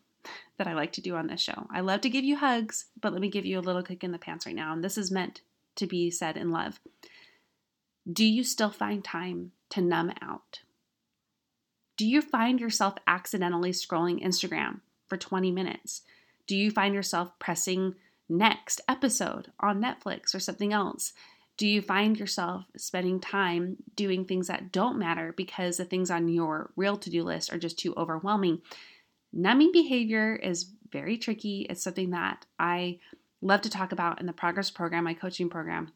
that 0.56 0.66
I 0.66 0.74
like 0.74 0.92
to 0.92 1.00
do 1.00 1.16
on 1.16 1.26
this 1.26 1.40
show. 1.40 1.66
I 1.70 1.80
love 1.80 2.00
to 2.02 2.10
give 2.10 2.24
you 2.24 2.36
hugs, 2.36 2.86
but 3.00 3.12
let 3.12 3.20
me 3.20 3.28
give 3.28 3.46
you 3.46 3.58
a 3.58 3.60
little 3.60 3.82
kick 3.82 4.04
in 4.04 4.12
the 4.12 4.18
pants 4.18 4.46
right 4.46 4.54
now. 4.54 4.72
And 4.72 4.82
this 4.82 4.98
is 4.98 5.10
meant 5.10 5.42
to 5.76 5.86
be 5.86 6.10
said 6.10 6.36
in 6.36 6.50
love. 6.50 6.80
Do 8.10 8.24
you 8.24 8.42
still 8.44 8.70
find 8.70 9.04
time 9.04 9.52
to 9.70 9.80
numb 9.80 10.12
out? 10.22 10.60
Do 11.96 12.06
you 12.06 12.22
find 12.22 12.60
yourself 12.60 12.94
accidentally 13.06 13.72
scrolling 13.72 14.22
Instagram 14.24 14.80
for 15.06 15.16
20 15.16 15.50
minutes? 15.50 16.02
Do 16.46 16.56
you 16.56 16.70
find 16.70 16.94
yourself 16.94 17.38
pressing 17.38 17.96
next 18.28 18.80
episode 18.88 19.52
on 19.60 19.82
Netflix 19.82 20.34
or 20.34 20.40
something 20.40 20.72
else? 20.72 21.12
Do 21.56 21.66
you 21.66 21.82
find 21.82 22.18
yourself 22.18 22.66
spending 22.76 23.20
time 23.20 23.78
doing 23.96 24.24
things 24.24 24.46
that 24.46 24.70
don't 24.70 24.98
matter 24.98 25.34
because 25.36 25.76
the 25.76 25.84
things 25.84 26.08
on 26.08 26.28
your 26.28 26.70
real 26.76 26.96
to 26.98 27.10
do 27.10 27.24
list 27.24 27.52
are 27.52 27.58
just 27.58 27.78
too 27.78 27.94
overwhelming? 27.96 28.62
Numbing 29.32 29.72
behavior 29.72 30.34
is 30.36 30.72
very 30.90 31.18
tricky. 31.18 31.66
It's 31.68 31.82
something 31.82 32.10
that 32.10 32.46
I 32.58 32.98
love 33.40 33.60
to 33.62 33.70
talk 33.70 33.92
about 33.92 34.20
in 34.20 34.26
the 34.26 34.32
progress 34.32 34.70
program, 34.70 35.04
my 35.04 35.14
coaching 35.14 35.48
program. 35.48 35.92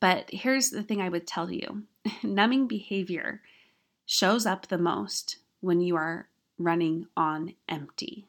But 0.00 0.30
here's 0.30 0.70
the 0.70 0.82
thing 0.82 1.00
I 1.00 1.08
would 1.08 1.26
tell 1.26 1.50
you 1.50 1.84
numbing 2.22 2.66
behavior 2.66 3.42
shows 4.06 4.46
up 4.46 4.66
the 4.66 4.78
most 4.78 5.38
when 5.60 5.80
you 5.80 5.96
are 5.96 6.28
running 6.58 7.06
on 7.16 7.54
empty. 7.68 8.26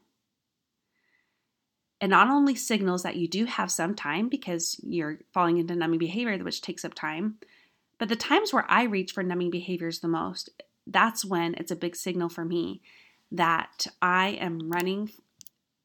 It 2.02 2.08
not 2.08 2.30
only 2.30 2.56
signals 2.56 3.04
that 3.04 3.16
you 3.16 3.28
do 3.28 3.46
have 3.46 3.72
some 3.72 3.96
time 3.96 4.30
because 4.30 4.80
you're 4.84 5.20
falling 5.34 5.58
into 5.58 5.76
numbing 5.76 6.00
behavior, 6.00 6.38
which 6.44 6.62
takes 6.62 6.86
up 6.86 6.94
time, 6.94 7.36
but 7.98 8.10
the 8.10 8.16
times 8.16 8.52
where 8.52 8.70
I 8.70 8.84
reach 8.84 9.14
for 9.14 9.24
numbing 9.24 9.50
behaviors 9.50 10.00
the 10.00 10.08
most, 10.08 10.50
that's 10.86 11.26
when 11.26 11.56
it's 11.56 11.72
a 11.72 11.76
big 11.76 11.96
signal 11.96 12.30
for 12.30 12.46
me 12.46 12.82
that 13.36 13.88
I 14.02 14.30
am 14.30 14.72
running 14.72 15.12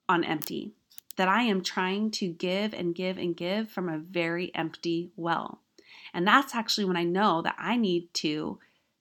on 0.08 0.24
empty, 0.24 0.72
that 1.16 1.28
I 1.28 1.42
am 1.42 1.62
trying 1.62 2.10
to 2.12 2.28
give 2.28 2.72
and 2.72 2.94
give 2.94 3.18
and 3.18 3.36
give 3.36 3.70
from 3.70 3.88
a 3.88 3.98
very 3.98 4.54
empty 4.54 5.10
well. 5.16 5.60
And 6.12 6.26
that's 6.26 6.54
actually 6.54 6.84
when 6.84 6.96
I 6.96 7.04
know 7.04 7.42
that 7.42 7.56
I 7.58 7.76
need 7.76 8.12
to 8.14 8.58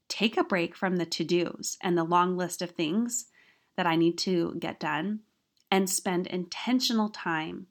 take 0.07 0.37
a 0.37 0.43
break 0.43 0.75
from 0.75 0.95
the 0.95 1.05
to 1.05 1.23
dos 1.23 1.77
and 1.81 1.97
the 1.97 2.03
long 2.03 2.35
list 2.35 2.61
of 2.61 2.71
things 2.71 3.25
that 3.77 3.85
I 3.85 3.95
need 3.95 4.17
to 4.19 4.55
get 4.59 4.79
done 4.79 5.19
and 5.71 5.89
spend 5.89 6.27
intentional 6.27 7.09
time 7.09 7.67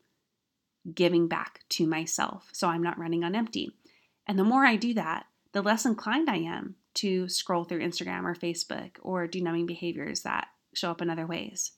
giving 0.95 1.29
back 1.29 1.61
to 1.69 1.87
myself 1.87 2.49
so 2.53 2.69
I'm 2.69 2.83
not 2.83 2.99
running 2.99 3.25
on 3.25 3.35
empty. 3.35 3.73
And 4.27 4.39
the 4.39 4.45
more 4.45 4.65
I 4.65 4.77
do 4.77 4.95
that, 4.95 5.27
the 5.53 5.63
less 5.63 5.85
inclined 5.85 6.31
I 6.31 6.37
am 6.37 6.77
to 6.95 7.29
scroll 7.29 7.65
through 7.65 7.81
Instagram 7.81 8.25
or 8.25 8.35
Facebook 8.35 8.93
or 9.03 9.27
do 9.27 9.41
numbing 9.41 9.67
behaviors 9.67 10.23
that 10.23 10.49
show 10.75 10.91
up 10.91 11.03
in 11.03 11.11
other 11.11 11.27
ways. 11.27 11.73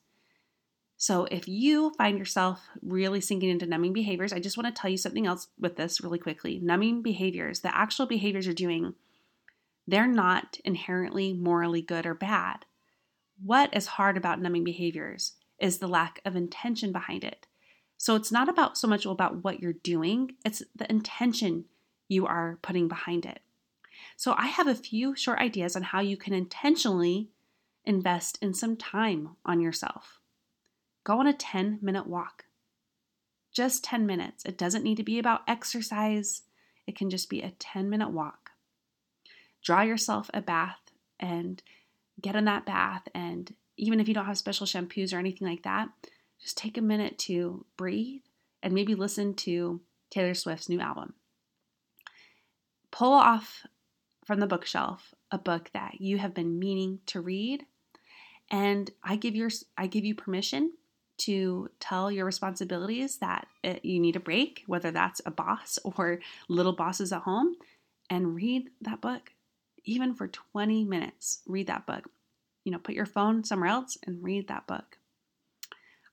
So, 1.02 1.26
if 1.30 1.48
you 1.48 1.94
find 1.96 2.18
yourself 2.18 2.60
really 2.82 3.22
sinking 3.22 3.48
into 3.48 3.64
numbing 3.64 3.94
behaviors, 3.94 4.34
I 4.34 4.38
just 4.38 4.58
want 4.58 4.66
to 4.66 4.78
tell 4.78 4.90
you 4.90 4.98
something 4.98 5.26
else 5.26 5.48
with 5.58 5.76
this 5.76 6.02
really 6.02 6.18
quickly. 6.18 6.58
Numbing 6.58 7.00
behaviors, 7.00 7.60
the 7.60 7.74
actual 7.74 8.04
behaviors 8.04 8.44
you're 8.44 8.54
doing, 8.54 8.92
they're 9.86 10.06
not 10.06 10.58
inherently 10.62 11.32
morally 11.32 11.80
good 11.80 12.04
or 12.04 12.12
bad. 12.12 12.66
What 13.42 13.74
is 13.74 13.86
hard 13.86 14.18
about 14.18 14.42
numbing 14.42 14.62
behaviors 14.62 15.32
is 15.58 15.78
the 15.78 15.88
lack 15.88 16.20
of 16.26 16.36
intention 16.36 16.92
behind 16.92 17.24
it. 17.24 17.46
So, 17.96 18.14
it's 18.14 18.30
not 18.30 18.50
about 18.50 18.76
so 18.76 18.86
much 18.86 19.06
about 19.06 19.42
what 19.42 19.60
you're 19.60 19.72
doing, 19.72 20.32
it's 20.44 20.62
the 20.76 20.90
intention 20.90 21.64
you 22.08 22.26
are 22.26 22.58
putting 22.60 22.88
behind 22.88 23.24
it. 23.24 23.40
So, 24.18 24.34
I 24.36 24.48
have 24.48 24.66
a 24.66 24.74
few 24.74 25.16
short 25.16 25.38
ideas 25.38 25.76
on 25.76 25.82
how 25.82 26.00
you 26.00 26.18
can 26.18 26.34
intentionally 26.34 27.30
invest 27.84 28.38
in 28.42 28.54
some 28.54 28.76
time 28.76 29.36
on 29.44 29.60
yourself. 29.60 30.20
Go 31.04 31.18
on 31.18 31.26
a 31.26 31.32
10 31.32 31.78
minute 31.82 32.06
walk. 32.06 32.44
Just 33.52 33.82
10 33.84 34.06
minutes. 34.06 34.44
It 34.44 34.58
doesn't 34.58 34.84
need 34.84 34.96
to 34.96 35.02
be 35.02 35.18
about 35.18 35.42
exercise, 35.48 36.42
it 36.86 36.96
can 36.96 37.10
just 37.10 37.30
be 37.30 37.42
a 37.42 37.52
10 37.58 37.88
minute 37.88 38.10
walk. 38.10 38.50
Draw 39.62 39.82
yourself 39.82 40.30
a 40.32 40.40
bath 40.40 40.80
and 41.18 41.62
get 42.20 42.36
in 42.36 42.44
that 42.46 42.66
bath. 42.66 43.02
And 43.14 43.54
even 43.76 44.00
if 44.00 44.08
you 44.08 44.14
don't 44.14 44.26
have 44.26 44.38
special 44.38 44.66
shampoos 44.66 45.14
or 45.14 45.18
anything 45.18 45.46
like 45.46 45.62
that, 45.62 45.88
just 46.40 46.56
take 46.56 46.78
a 46.78 46.82
minute 46.82 47.18
to 47.18 47.64
breathe 47.76 48.22
and 48.62 48.72
maybe 48.72 48.94
listen 48.94 49.34
to 49.34 49.80
Taylor 50.10 50.34
Swift's 50.34 50.68
new 50.68 50.80
album. 50.80 51.14
Pull 52.90 53.12
off 53.12 53.66
from 54.24 54.40
the 54.40 54.46
bookshelf 54.46 55.14
a 55.30 55.38
book 55.38 55.70
that 55.72 56.00
you 56.00 56.18
have 56.18 56.34
been 56.34 56.58
meaning 56.58 57.00
to 57.06 57.20
read 57.20 57.64
and 58.50 58.90
I 59.02 59.16
give 59.16 59.36
your 59.36 59.50
I 59.78 59.86
give 59.86 60.04
you 60.04 60.14
permission 60.14 60.72
to 61.18 61.68
tell 61.78 62.10
your 62.10 62.24
responsibilities 62.24 63.18
that 63.18 63.46
it, 63.62 63.84
you 63.84 64.00
need 64.00 64.16
a 64.16 64.20
break, 64.20 64.64
whether 64.66 64.90
that's 64.90 65.20
a 65.26 65.30
boss 65.30 65.78
or 65.84 66.20
little 66.48 66.72
bosses 66.72 67.12
at 67.12 67.22
home, 67.22 67.54
and 68.08 68.34
read 68.34 68.70
that 68.80 69.00
book, 69.00 69.32
even 69.84 70.14
for 70.14 70.28
20 70.28 70.84
minutes. 70.84 71.42
Read 71.46 71.68
that 71.68 71.86
book. 71.86 72.10
You 72.64 72.72
know, 72.72 72.78
put 72.78 72.94
your 72.94 73.06
phone 73.06 73.44
somewhere 73.44 73.70
else 73.70 73.96
and 74.06 74.22
read 74.22 74.48
that 74.48 74.66
book. 74.66 74.98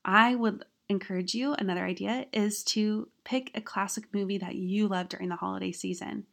I 0.04 0.34
would 0.34 0.64
encourage 0.88 1.34
you, 1.34 1.52
another 1.52 1.84
idea 1.84 2.26
is 2.32 2.64
to 2.64 3.08
pick 3.24 3.50
a 3.54 3.60
classic 3.60 4.04
movie 4.14 4.38
that 4.38 4.54
you 4.54 4.88
love 4.88 5.10
during 5.10 5.28
the 5.28 5.36
holiday 5.36 5.72
season 5.72 6.24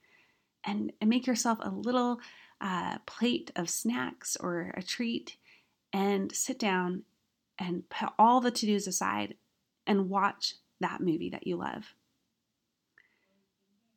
and, 0.64 0.94
and 1.02 1.10
make 1.10 1.28
yourself 1.28 1.58
a 1.62 1.70
little 1.70 2.20
uh, 2.66 2.98
plate 3.06 3.52
of 3.56 3.70
snacks 3.70 4.36
or 4.40 4.74
a 4.76 4.82
treat 4.82 5.38
and 5.94 6.32
sit 6.32 6.58
down 6.58 7.04
and 7.60 7.88
put 7.90 8.10
all 8.18 8.42
the 8.42 8.50
to 8.50 8.66
dos 8.66 8.88
aside 8.88 9.36
and 9.86 10.10
watch 10.10 10.56
that 10.80 11.00
movie 11.00 11.30
that 11.30 11.46
you 11.46 11.56
love. 11.56 11.94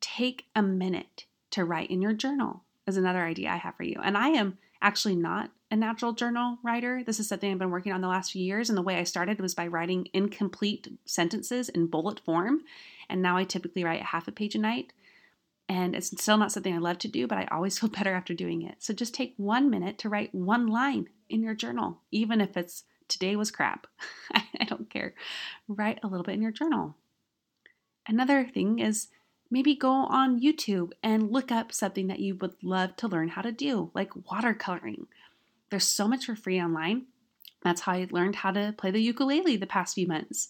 Take 0.00 0.44
a 0.54 0.62
minute 0.62 1.24
to 1.50 1.64
write 1.64 1.90
in 1.90 2.02
your 2.02 2.12
journal, 2.12 2.62
is 2.86 2.98
another 2.98 3.24
idea 3.24 3.48
I 3.48 3.56
have 3.56 3.74
for 3.74 3.84
you. 3.84 3.98
And 4.04 4.18
I 4.18 4.28
am 4.28 4.58
actually 4.82 5.16
not 5.16 5.50
a 5.70 5.76
natural 5.76 6.12
journal 6.12 6.58
writer. 6.62 7.02
This 7.02 7.18
is 7.18 7.26
something 7.26 7.50
I've 7.50 7.58
been 7.58 7.70
working 7.70 7.92
on 7.92 8.02
the 8.02 8.08
last 8.08 8.32
few 8.32 8.44
years. 8.44 8.68
And 8.68 8.76
the 8.76 8.82
way 8.82 8.96
I 8.96 9.04
started 9.04 9.40
was 9.40 9.54
by 9.54 9.66
writing 9.66 10.08
incomplete 10.12 10.88
sentences 11.06 11.70
in 11.70 11.86
bullet 11.86 12.20
form. 12.20 12.60
And 13.08 13.22
now 13.22 13.38
I 13.38 13.44
typically 13.44 13.82
write 13.82 14.02
half 14.02 14.28
a 14.28 14.32
page 14.32 14.54
a 14.54 14.58
night. 14.58 14.92
And 15.68 15.94
it's 15.94 16.08
still 16.20 16.38
not 16.38 16.50
something 16.50 16.74
I 16.74 16.78
love 16.78 16.98
to 16.98 17.08
do, 17.08 17.26
but 17.26 17.38
I 17.38 17.48
always 17.50 17.78
feel 17.80 17.90
better 17.90 18.14
after 18.14 18.34
doing 18.34 18.62
it. 18.62 18.76
So 18.78 18.94
just 18.94 19.14
take 19.14 19.34
one 19.36 19.70
minute 19.70 19.98
to 19.98 20.08
write 20.08 20.34
one 20.34 20.66
line 20.66 21.08
in 21.28 21.42
your 21.42 21.54
journal, 21.54 22.00
even 22.10 22.40
if 22.40 22.56
it's 22.56 22.84
today 23.08 23.36
was 23.36 23.50
crap. 23.50 23.86
I 24.32 24.64
don't 24.64 24.90
care. 24.90 25.14
Write 25.66 26.00
a 26.02 26.06
little 26.06 26.24
bit 26.24 26.34
in 26.34 26.42
your 26.42 26.52
journal. 26.52 26.94
Another 28.06 28.46
thing 28.46 28.78
is 28.78 29.08
maybe 29.50 29.74
go 29.74 29.90
on 29.90 30.40
YouTube 30.40 30.92
and 31.02 31.30
look 31.30 31.50
up 31.50 31.72
something 31.72 32.06
that 32.06 32.20
you 32.20 32.34
would 32.36 32.54
love 32.62 32.96
to 32.96 33.08
learn 33.08 33.28
how 33.28 33.42
to 33.42 33.52
do, 33.52 33.90
like 33.94 34.10
watercoloring. 34.10 35.06
There's 35.70 35.86
so 35.86 36.08
much 36.08 36.26
for 36.26 36.36
free 36.36 36.60
online. 36.60 37.06
That's 37.62 37.82
how 37.82 37.92
I 37.92 38.08
learned 38.10 38.36
how 38.36 38.52
to 38.52 38.74
play 38.76 38.90
the 38.90 39.00
ukulele 39.00 39.56
the 39.56 39.66
past 39.66 39.94
few 39.94 40.06
months. 40.06 40.48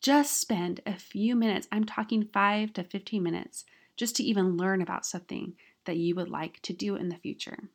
Just 0.00 0.40
spend 0.40 0.80
a 0.86 0.94
few 0.94 1.34
minutes, 1.34 1.66
I'm 1.72 1.84
talking 1.84 2.28
5 2.32 2.72
to 2.74 2.84
15 2.84 3.22
minutes, 3.22 3.64
just 3.98 4.16
to 4.16 4.22
even 4.22 4.56
learn 4.56 4.80
about 4.80 5.04
something 5.04 5.52
that 5.84 5.98
you 5.98 6.14
would 6.14 6.30
like 6.30 6.60
to 6.62 6.72
do 6.72 6.94
in 6.94 7.10
the 7.10 7.16
future. 7.16 7.68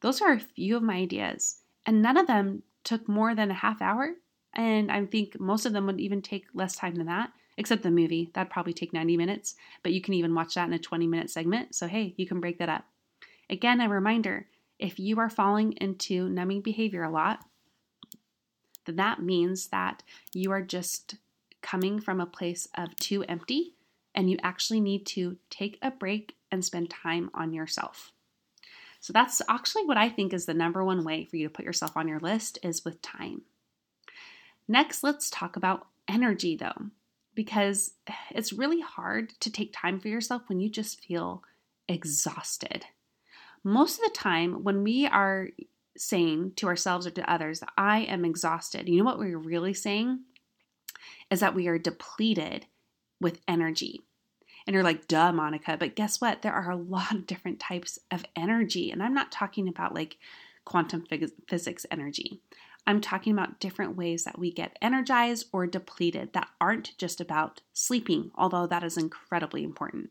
Those 0.00 0.22
are 0.22 0.32
a 0.32 0.40
few 0.40 0.76
of 0.76 0.82
my 0.82 0.94
ideas, 0.94 1.58
and 1.84 2.00
none 2.00 2.16
of 2.16 2.26
them 2.26 2.62
took 2.84 3.08
more 3.08 3.34
than 3.34 3.50
a 3.50 3.54
half 3.54 3.82
hour. 3.82 4.14
And 4.54 4.90
I 4.90 5.04
think 5.06 5.38
most 5.38 5.66
of 5.66 5.72
them 5.72 5.86
would 5.86 6.00
even 6.00 6.22
take 6.22 6.46
less 6.54 6.76
time 6.76 6.94
than 6.94 7.06
that, 7.06 7.32
except 7.56 7.82
the 7.82 7.90
movie. 7.90 8.30
That'd 8.34 8.50
probably 8.50 8.72
take 8.72 8.92
90 8.92 9.16
minutes, 9.16 9.54
but 9.82 9.92
you 9.92 10.00
can 10.00 10.14
even 10.14 10.34
watch 10.34 10.54
that 10.54 10.68
in 10.68 10.74
a 10.74 10.78
20 10.78 11.06
minute 11.06 11.30
segment. 11.30 11.74
So, 11.74 11.86
hey, 11.86 12.14
you 12.16 12.26
can 12.26 12.40
break 12.40 12.58
that 12.58 12.68
up. 12.68 12.84
Again, 13.50 13.80
a 13.80 13.88
reminder 13.88 14.46
if 14.78 14.98
you 14.98 15.18
are 15.20 15.30
falling 15.30 15.72
into 15.74 16.28
numbing 16.28 16.60
behavior 16.60 17.04
a 17.04 17.10
lot, 17.10 17.44
then 18.84 18.96
that 18.96 19.22
means 19.22 19.68
that 19.68 20.02
you 20.34 20.50
are 20.50 20.62
just 20.62 21.16
coming 21.62 22.00
from 22.00 22.20
a 22.20 22.26
place 22.26 22.68
of 22.76 22.96
too 22.96 23.22
empty 23.24 23.74
and 24.14 24.30
you 24.30 24.38
actually 24.42 24.80
need 24.80 25.06
to 25.06 25.36
take 25.50 25.78
a 25.82 25.90
break 25.90 26.36
and 26.50 26.64
spend 26.64 26.90
time 26.90 27.30
on 27.34 27.52
yourself. 27.52 28.12
So 29.00 29.12
that's 29.12 29.42
actually 29.48 29.84
what 29.84 29.96
I 29.96 30.08
think 30.08 30.32
is 30.32 30.46
the 30.46 30.54
number 30.54 30.84
one 30.84 31.02
way 31.02 31.24
for 31.24 31.36
you 31.36 31.48
to 31.48 31.52
put 31.52 31.64
yourself 31.64 31.96
on 31.96 32.06
your 32.06 32.20
list 32.20 32.58
is 32.62 32.84
with 32.84 33.02
time. 33.02 33.42
Next, 34.68 35.02
let's 35.02 35.28
talk 35.28 35.56
about 35.56 35.88
energy 36.08 36.56
though, 36.56 36.90
because 37.34 37.94
it's 38.30 38.52
really 38.52 38.80
hard 38.80 39.30
to 39.40 39.50
take 39.50 39.72
time 39.72 39.98
for 39.98 40.08
yourself 40.08 40.42
when 40.46 40.60
you 40.60 40.70
just 40.70 41.00
feel 41.00 41.42
exhausted. 41.88 42.84
Most 43.64 43.98
of 43.98 44.04
the 44.04 44.18
time, 44.18 44.62
when 44.62 44.84
we 44.84 45.06
are 45.06 45.48
saying 45.96 46.52
to 46.56 46.66
ourselves 46.68 47.06
or 47.06 47.10
to 47.10 47.30
others, 47.30 47.62
I 47.76 48.00
am 48.00 48.24
exhausted, 48.24 48.88
you 48.88 48.98
know 48.98 49.04
what 49.04 49.18
we're 49.18 49.36
really 49.36 49.74
saying? 49.74 50.20
Is 51.30 51.40
that 51.40 51.54
we 51.54 51.66
are 51.68 51.78
depleted 51.78 52.66
with 53.22 53.40
energy. 53.48 54.02
And 54.66 54.74
you're 54.74 54.84
like, 54.84 55.08
duh, 55.08 55.32
Monica. 55.32 55.76
But 55.78 55.96
guess 55.96 56.20
what? 56.20 56.42
There 56.42 56.52
are 56.52 56.70
a 56.70 56.76
lot 56.76 57.12
of 57.12 57.26
different 57.26 57.58
types 57.58 57.98
of 58.10 58.24
energy. 58.36 58.90
And 58.90 59.02
I'm 59.02 59.14
not 59.14 59.32
talking 59.32 59.68
about 59.68 59.94
like 59.94 60.18
quantum 60.64 61.04
physics 61.48 61.86
energy. 61.90 62.40
I'm 62.86 63.00
talking 63.00 63.32
about 63.32 63.60
different 63.60 63.96
ways 63.96 64.24
that 64.24 64.38
we 64.38 64.52
get 64.52 64.76
energized 64.82 65.46
or 65.52 65.66
depleted 65.66 66.32
that 66.32 66.48
aren't 66.60 66.96
just 66.98 67.20
about 67.20 67.60
sleeping, 67.72 68.30
although 68.34 68.66
that 68.66 68.82
is 68.82 68.96
incredibly 68.96 69.62
important. 69.62 70.10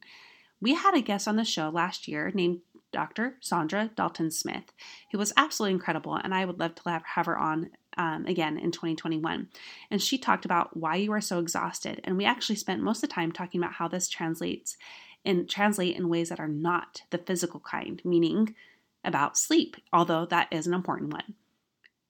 We 0.61 0.75
had 0.75 0.95
a 0.95 1.01
guest 1.01 1.27
on 1.27 1.35
the 1.35 1.43
show 1.43 1.69
last 1.69 2.07
year 2.07 2.31
named 2.33 2.61
Dr. 2.91 3.37
Saundra 3.41 3.93
Dalton 3.95 4.31
Smith, 4.31 4.73
who 5.11 5.17
was 5.17 5.33
absolutely 5.35 5.73
incredible, 5.73 6.15
and 6.15 6.33
I 6.33 6.45
would 6.45 6.59
love 6.59 6.75
to 6.75 6.89
have 6.89 7.25
her 7.25 7.37
on 7.37 7.71
um, 7.97 8.25
again 8.25 8.57
in 8.57 8.71
2021. 8.71 9.47
And 9.89 10.01
she 10.01 10.17
talked 10.17 10.45
about 10.45 10.75
why 10.75 10.95
you 10.95 11.11
are 11.11 11.21
so 11.21 11.39
exhausted. 11.39 12.01
And 12.03 12.17
we 12.17 12.25
actually 12.25 12.55
spent 12.55 12.81
most 12.81 13.03
of 13.03 13.09
the 13.09 13.13
time 13.13 13.31
talking 13.31 13.61
about 13.61 13.73
how 13.73 13.87
this 13.87 14.09
translates 14.09 14.77
and 15.23 15.49
translate 15.49 15.95
in 15.95 16.09
ways 16.09 16.29
that 16.29 16.39
are 16.39 16.47
not 16.47 17.03
the 17.09 17.17
physical 17.17 17.59
kind, 17.59 18.01
meaning 18.03 18.55
about 19.03 19.37
sleep, 19.37 19.77
although 19.93 20.25
that 20.25 20.47
is 20.51 20.67
an 20.67 20.73
important 20.73 21.11
one. 21.11 21.35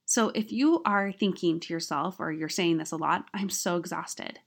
So 0.06 0.30
if 0.36 0.52
you 0.52 0.82
are 0.86 1.12
thinking 1.12 1.60
to 1.62 1.74
yourself, 1.74 2.20
or 2.20 2.32
you're 2.32 2.50
saying 2.50 2.78
this 2.78 2.92
a 2.92 2.98
lot, 2.98 3.26
I'm 3.34 3.50
so 3.50 3.78
exhausted, 3.78 4.40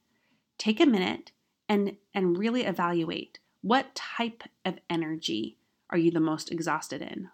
take 0.58 0.80
a 0.80 0.86
minute 0.86 1.30
and, 1.68 1.96
and 2.14 2.36
really 2.38 2.64
evaluate 2.64 3.38
what 3.62 3.94
type 3.94 4.42
of 4.66 4.78
energy 4.90 5.56
are 5.88 5.96
you 5.96 6.10
the 6.10 6.20
most 6.20 6.52
exhausted 6.52 7.00
in? 7.00 7.30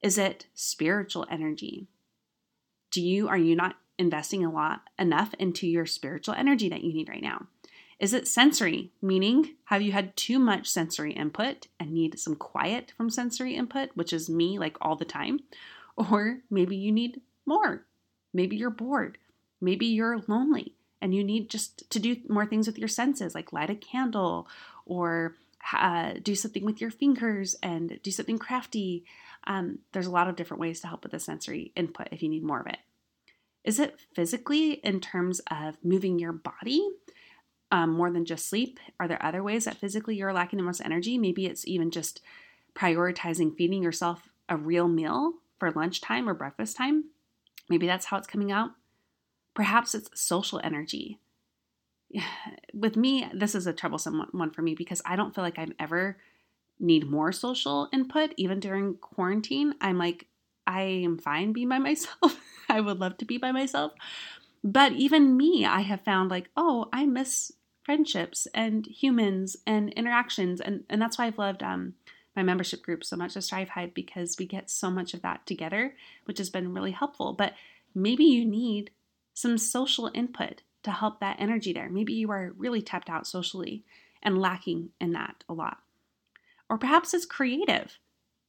Is 0.00 0.16
it 0.16 0.46
spiritual 0.54 1.26
energy? 1.30 1.88
Do 2.90 3.02
you 3.02 3.28
are 3.28 3.38
you 3.38 3.56
not 3.56 3.76
investing 3.98 4.44
a 4.44 4.50
lot 4.50 4.82
enough 4.98 5.34
into 5.38 5.66
your 5.66 5.86
spiritual 5.86 6.34
energy 6.34 6.68
that 6.68 6.82
you 6.82 6.92
need 6.92 7.08
right 7.08 7.22
now? 7.22 7.46
Is 7.98 8.14
it 8.14 8.28
sensory? 8.28 8.92
Meaning, 9.02 9.56
have 9.64 9.82
you 9.82 9.90
had 9.90 10.16
too 10.16 10.38
much 10.38 10.68
sensory 10.68 11.12
input 11.12 11.66
and 11.80 11.92
need 11.92 12.18
some 12.18 12.36
quiet 12.36 12.92
from 12.96 13.10
sensory 13.10 13.56
input, 13.56 13.90
which 13.94 14.12
is 14.12 14.30
me 14.30 14.58
like 14.58 14.76
all 14.80 14.94
the 14.94 15.04
time? 15.04 15.40
Or 15.96 16.38
maybe 16.48 16.76
you 16.76 16.92
need 16.92 17.20
more. 17.44 17.84
Maybe 18.32 18.56
you're 18.56 18.70
bored. 18.70 19.18
Maybe 19.60 19.86
you're 19.86 20.22
lonely 20.28 20.74
and 21.00 21.14
you 21.14 21.24
need 21.24 21.50
just 21.50 21.90
to 21.90 21.98
do 21.98 22.16
more 22.28 22.46
things 22.46 22.66
with 22.66 22.78
your 22.78 22.88
senses, 22.88 23.34
like 23.34 23.52
light 23.52 23.70
a 23.70 23.74
candle 23.74 24.48
or 24.86 25.34
uh, 25.72 26.14
do 26.22 26.34
something 26.34 26.64
with 26.64 26.80
your 26.80 26.90
fingers 26.90 27.56
and 27.62 27.98
do 28.02 28.10
something 28.10 28.38
crafty. 28.38 29.04
Um, 29.46 29.78
there's 29.92 30.06
a 30.06 30.10
lot 30.10 30.28
of 30.28 30.36
different 30.36 30.60
ways 30.60 30.80
to 30.80 30.88
help 30.88 31.02
with 31.02 31.12
the 31.12 31.20
sensory 31.20 31.72
input 31.74 32.08
if 32.12 32.22
you 32.22 32.28
need 32.28 32.42
more 32.42 32.60
of 32.60 32.66
it. 32.66 32.78
Is 33.64 33.78
it 33.78 33.98
physically 34.14 34.72
in 34.72 35.00
terms 35.00 35.40
of 35.50 35.76
moving 35.82 36.18
your 36.18 36.32
body 36.32 36.86
um, 37.70 37.90
more 37.90 38.10
than 38.10 38.24
just 38.24 38.48
sleep? 38.48 38.78
Are 38.98 39.08
there 39.08 39.22
other 39.24 39.42
ways 39.42 39.64
that 39.64 39.76
physically 39.76 40.16
you're 40.16 40.32
lacking 40.32 40.58
the 40.58 40.62
most 40.62 40.80
energy? 40.80 41.18
Maybe 41.18 41.46
it's 41.46 41.66
even 41.66 41.90
just 41.90 42.20
prioritizing 42.74 43.56
feeding 43.56 43.82
yourself 43.82 44.28
a 44.48 44.56
real 44.56 44.88
meal 44.88 45.34
for 45.58 45.70
lunchtime 45.70 46.28
or 46.28 46.34
breakfast 46.34 46.76
time. 46.76 47.04
Maybe 47.68 47.86
that's 47.86 48.06
how 48.06 48.16
it's 48.16 48.26
coming 48.26 48.50
out. 48.50 48.70
Perhaps 49.54 49.94
it's 49.94 50.20
social 50.20 50.60
energy. 50.62 51.18
With 52.72 52.96
me, 52.96 53.28
this 53.34 53.54
is 53.54 53.66
a 53.66 53.72
troublesome 53.72 54.24
one 54.32 54.50
for 54.50 54.62
me 54.62 54.74
because 54.74 55.02
I 55.04 55.16
don't 55.16 55.34
feel 55.34 55.44
like 55.44 55.58
I'm 55.58 55.74
ever 55.78 56.18
need 56.80 57.10
more 57.10 57.32
social 57.32 57.88
input 57.92 58.32
even 58.36 58.60
during 58.60 58.94
quarantine. 58.94 59.74
I'm 59.80 59.98
like 59.98 60.26
I 60.68 60.82
am 60.82 61.18
fine 61.18 61.52
being 61.52 61.70
by 61.70 61.78
myself. 61.78 62.38
I 62.68 62.80
would 62.80 62.98
love 62.98 63.16
to 63.18 63.24
be 63.24 63.38
by 63.38 63.52
myself. 63.52 63.92
But 64.62 64.92
even 64.92 65.36
me, 65.36 65.64
I 65.64 65.80
have 65.80 66.02
found 66.02 66.30
like, 66.30 66.50
oh, 66.56 66.88
I 66.92 67.06
miss 67.06 67.52
friendships 67.82 68.46
and 68.54 68.86
humans 68.86 69.56
and 69.66 69.90
interactions. 69.94 70.60
And, 70.60 70.84
and 70.90 71.00
that's 71.00 71.16
why 71.16 71.26
I've 71.26 71.38
loved 71.38 71.62
um, 71.62 71.94
my 72.36 72.42
membership 72.42 72.82
group 72.82 73.02
so 73.02 73.16
much, 73.16 73.34
the 73.34 73.40
Strive 73.40 73.70
Hive, 73.70 73.94
because 73.94 74.36
we 74.38 74.46
get 74.46 74.68
so 74.68 74.90
much 74.90 75.14
of 75.14 75.22
that 75.22 75.46
together, 75.46 75.94
which 76.26 76.38
has 76.38 76.50
been 76.50 76.74
really 76.74 76.90
helpful. 76.90 77.32
But 77.32 77.54
maybe 77.94 78.24
you 78.24 78.44
need 78.44 78.90
some 79.32 79.56
social 79.56 80.10
input 80.12 80.62
to 80.82 80.90
help 80.90 81.20
that 81.20 81.36
energy 81.38 81.72
there. 81.72 81.88
Maybe 81.88 82.12
you 82.12 82.30
are 82.30 82.52
really 82.58 82.82
tapped 82.82 83.08
out 83.08 83.26
socially 83.26 83.84
and 84.22 84.38
lacking 84.38 84.90
in 85.00 85.12
that 85.12 85.44
a 85.48 85.54
lot. 85.54 85.78
Or 86.68 86.78
perhaps 86.78 87.14
it's 87.14 87.24
creative 87.24 87.98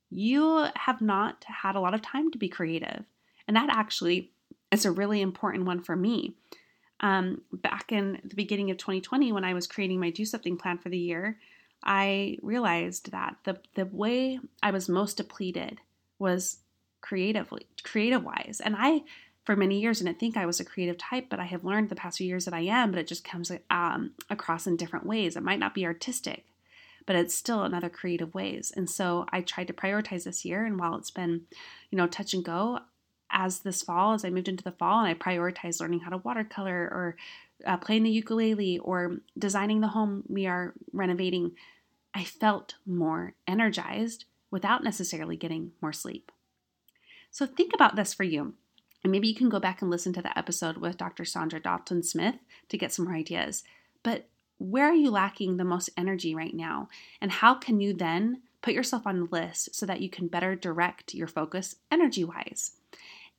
you 0.09 0.67
have 0.75 1.01
not 1.01 1.45
had 1.45 1.75
a 1.75 1.79
lot 1.79 1.93
of 1.93 2.01
time 2.01 2.31
to 2.31 2.37
be 2.37 2.49
creative. 2.49 3.05
And 3.47 3.55
that 3.55 3.69
actually 3.69 4.31
is 4.71 4.85
a 4.85 4.91
really 4.91 5.21
important 5.21 5.65
one 5.65 5.81
for 5.81 5.95
me. 5.95 6.35
Um, 7.01 7.41
back 7.51 7.91
in 7.91 8.19
the 8.23 8.35
beginning 8.35 8.71
of 8.71 8.77
2020, 8.77 9.31
when 9.31 9.45
I 9.45 9.53
was 9.53 9.67
creating 9.67 9.99
my 9.99 10.09
Do 10.09 10.25
Something 10.25 10.57
plan 10.57 10.77
for 10.77 10.89
the 10.89 10.97
year, 10.97 11.37
I 11.83 12.37
realized 12.41 13.11
that 13.11 13.37
the, 13.45 13.59
the 13.75 13.85
way 13.85 14.39
I 14.61 14.71
was 14.71 14.89
most 14.89 15.17
depleted 15.17 15.79
was 16.17 16.57
creatively, 17.01 17.67
creative 17.83 18.23
wise. 18.25 18.61
And 18.63 18.75
I, 18.77 19.03
for 19.45 19.55
many 19.55 19.79
years, 19.79 19.99
didn't 19.99 20.19
think 20.19 20.35
I 20.35 20.45
was 20.45 20.59
a 20.59 20.65
creative 20.65 20.97
type, 20.97 21.27
but 21.29 21.39
I 21.39 21.45
have 21.45 21.63
learned 21.63 21.87
the 21.87 21.95
past 21.95 22.17
few 22.17 22.27
years 22.27 22.43
that 22.45 22.53
I 22.53 22.61
am, 22.61 22.91
but 22.91 22.99
it 22.99 23.07
just 23.07 23.23
comes 23.23 23.49
um, 23.69 24.11
across 24.29 24.67
in 24.67 24.75
different 24.75 25.05
ways. 25.05 25.37
It 25.37 25.43
might 25.43 25.59
not 25.59 25.73
be 25.73 25.85
artistic, 25.85 26.43
but 27.09 27.15
it's 27.15 27.33
still 27.33 27.63
in 27.63 27.73
other 27.73 27.89
creative 27.89 28.35
ways. 28.35 28.71
And 28.75 28.87
so 28.87 29.25
I 29.31 29.41
tried 29.41 29.65
to 29.65 29.73
prioritize 29.73 30.25
this 30.25 30.45
year. 30.45 30.63
And 30.63 30.79
while 30.79 30.95
it's 30.95 31.09
been, 31.09 31.41
you 31.89 31.97
know, 31.97 32.05
touch 32.05 32.35
and 32.35 32.45
go, 32.45 32.81
as 33.31 33.61
this 33.61 33.81
fall, 33.81 34.13
as 34.13 34.23
I 34.23 34.29
moved 34.29 34.47
into 34.47 34.63
the 34.63 34.73
fall, 34.73 34.99
and 34.99 35.07
I 35.07 35.15
prioritized 35.15 35.81
learning 35.81 36.01
how 36.01 36.11
to 36.11 36.17
watercolor 36.17 36.75
or 36.75 37.17
uh, 37.65 37.77
playing 37.77 38.03
the 38.03 38.11
ukulele 38.11 38.77
or 38.77 39.21
designing 39.35 39.81
the 39.81 39.87
home 39.87 40.23
we 40.27 40.45
are 40.45 40.75
renovating, 40.93 41.53
I 42.13 42.25
felt 42.25 42.75
more 42.85 43.33
energized 43.47 44.25
without 44.51 44.83
necessarily 44.83 45.35
getting 45.35 45.71
more 45.81 45.93
sleep. 45.93 46.31
So 47.31 47.47
think 47.47 47.73
about 47.73 47.95
this 47.95 48.13
for 48.13 48.23
you. 48.23 48.53
And 49.03 49.11
maybe 49.11 49.27
you 49.27 49.33
can 49.33 49.49
go 49.49 49.59
back 49.59 49.81
and 49.81 49.89
listen 49.89 50.13
to 50.13 50.21
the 50.21 50.37
episode 50.37 50.77
with 50.77 50.97
Dr. 50.97 51.23
Saundra 51.23 51.59
Dalton 51.59 52.03
Smith 52.03 52.35
to 52.67 52.77
get 52.77 52.93
some 52.93 53.05
more 53.05 53.15
ideas. 53.15 53.63
But 54.03 54.27
where 54.59 54.85
are 54.85 54.93
you 54.93 55.09
lacking 55.09 55.57
the 55.57 55.63
most 55.63 55.89
energy 55.97 56.35
right 56.35 56.53
now? 56.53 56.89
And 57.21 57.31
how 57.31 57.55
can 57.55 57.79
you 57.79 57.93
then 57.93 58.41
put 58.61 58.73
yourself 58.73 59.07
on 59.07 59.19
the 59.19 59.27
list 59.31 59.73
so 59.73 59.85
that 59.85 60.01
you 60.01 60.09
can 60.09 60.27
better 60.27 60.53
direct 60.53 61.13
your 61.13 61.27
focus 61.27 61.77
energy 61.91 62.23
wise? 62.23 62.73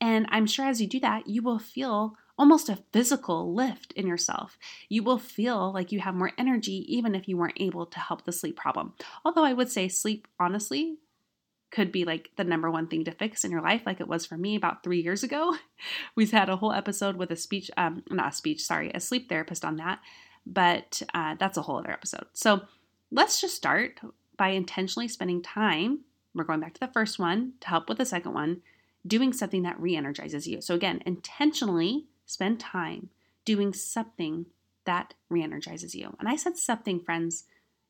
And 0.00 0.26
I'm 0.30 0.46
sure 0.46 0.66
as 0.66 0.80
you 0.80 0.86
do 0.86 0.98
that, 1.00 1.26
you 1.26 1.42
will 1.42 1.58
feel 1.58 2.16
almost 2.38 2.70
a 2.70 2.82
physical 2.90 3.54
lift 3.54 3.92
in 3.92 4.06
yourself. 4.06 4.56
You 4.88 5.02
will 5.02 5.18
feel 5.18 5.72
like 5.72 5.92
you 5.92 6.00
have 6.00 6.14
more 6.14 6.32
energy 6.38 6.86
even 6.88 7.14
if 7.14 7.28
you 7.28 7.36
weren't 7.36 7.60
able 7.60 7.84
to 7.84 8.00
help 8.00 8.24
the 8.24 8.32
sleep 8.32 8.56
problem. 8.56 8.94
Although 9.26 9.44
I 9.44 9.52
would 9.52 9.70
say 9.70 9.88
sleep, 9.88 10.26
honestly, 10.38 10.96
could 11.70 11.92
be 11.92 12.06
like 12.06 12.30
the 12.36 12.44
number 12.44 12.70
one 12.70 12.86
thing 12.86 13.04
to 13.04 13.12
fix 13.12 13.44
in 13.44 13.50
your 13.50 13.60
life, 13.60 13.82
like 13.84 14.00
it 14.00 14.08
was 14.08 14.24
for 14.24 14.38
me 14.38 14.56
about 14.56 14.82
three 14.82 15.02
years 15.02 15.22
ago. 15.22 15.54
We've 16.16 16.30
had 16.30 16.48
a 16.48 16.56
whole 16.56 16.72
episode 16.72 17.16
with 17.16 17.30
a 17.30 17.36
speech, 17.36 17.70
um, 17.76 18.02
not 18.10 18.32
a 18.32 18.36
speech, 18.36 18.62
sorry, 18.62 18.90
a 18.94 19.00
sleep 19.00 19.28
therapist 19.28 19.62
on 19.62 19.76
that 19.76 20.00
but 20.46 21.02
uh, 21.14 21.36
that's 21.38 21.56
a 21.56 21.62
whole 21.62 21.78
other 21.78 21.92
episode. 21.92 22.26
So 22.32 22.62
let's 23.10 23.40
just 23.40 23.56
start 23.56 24.00
by 24.36 24.48
intentionally 24.48 25.08
spending 25.08 25.42
time. 25.42 26.00
We're 26.34 26.44
going 26.44 26.60
back 26.60 26.74
to 26.74 26.80
the 26.80 26.92
first 26.92 27.18
one 27.18 27.54
to 27.60 27.68
help 27.68 27.88
with 27.88 27.98
the 27.98 28.06
second 28.06 28.34
one, 28.34 28.62
doing 29.06 29.32
something 29.32 29.62
that 29.62 29.80
re 29.80 29.96
energizes 29.96 30.46
you. 30.46 30.60
So, 30.60 30.74
again, 30.74 31.02
intentionally 31.04 32.06
spend 32.26 32.60
time 32.60 33.10
doing 33.44 33.72
something 33.72 34.46
that 34.84 35.14
re 35.28 35.42
energizes 35.42 35.94
you. 35.94 36.16
And 36.18 36.28
I 36.28 36.36
said 36.36 36.56
something, 36.56 37.00
friends. 37.00 37.44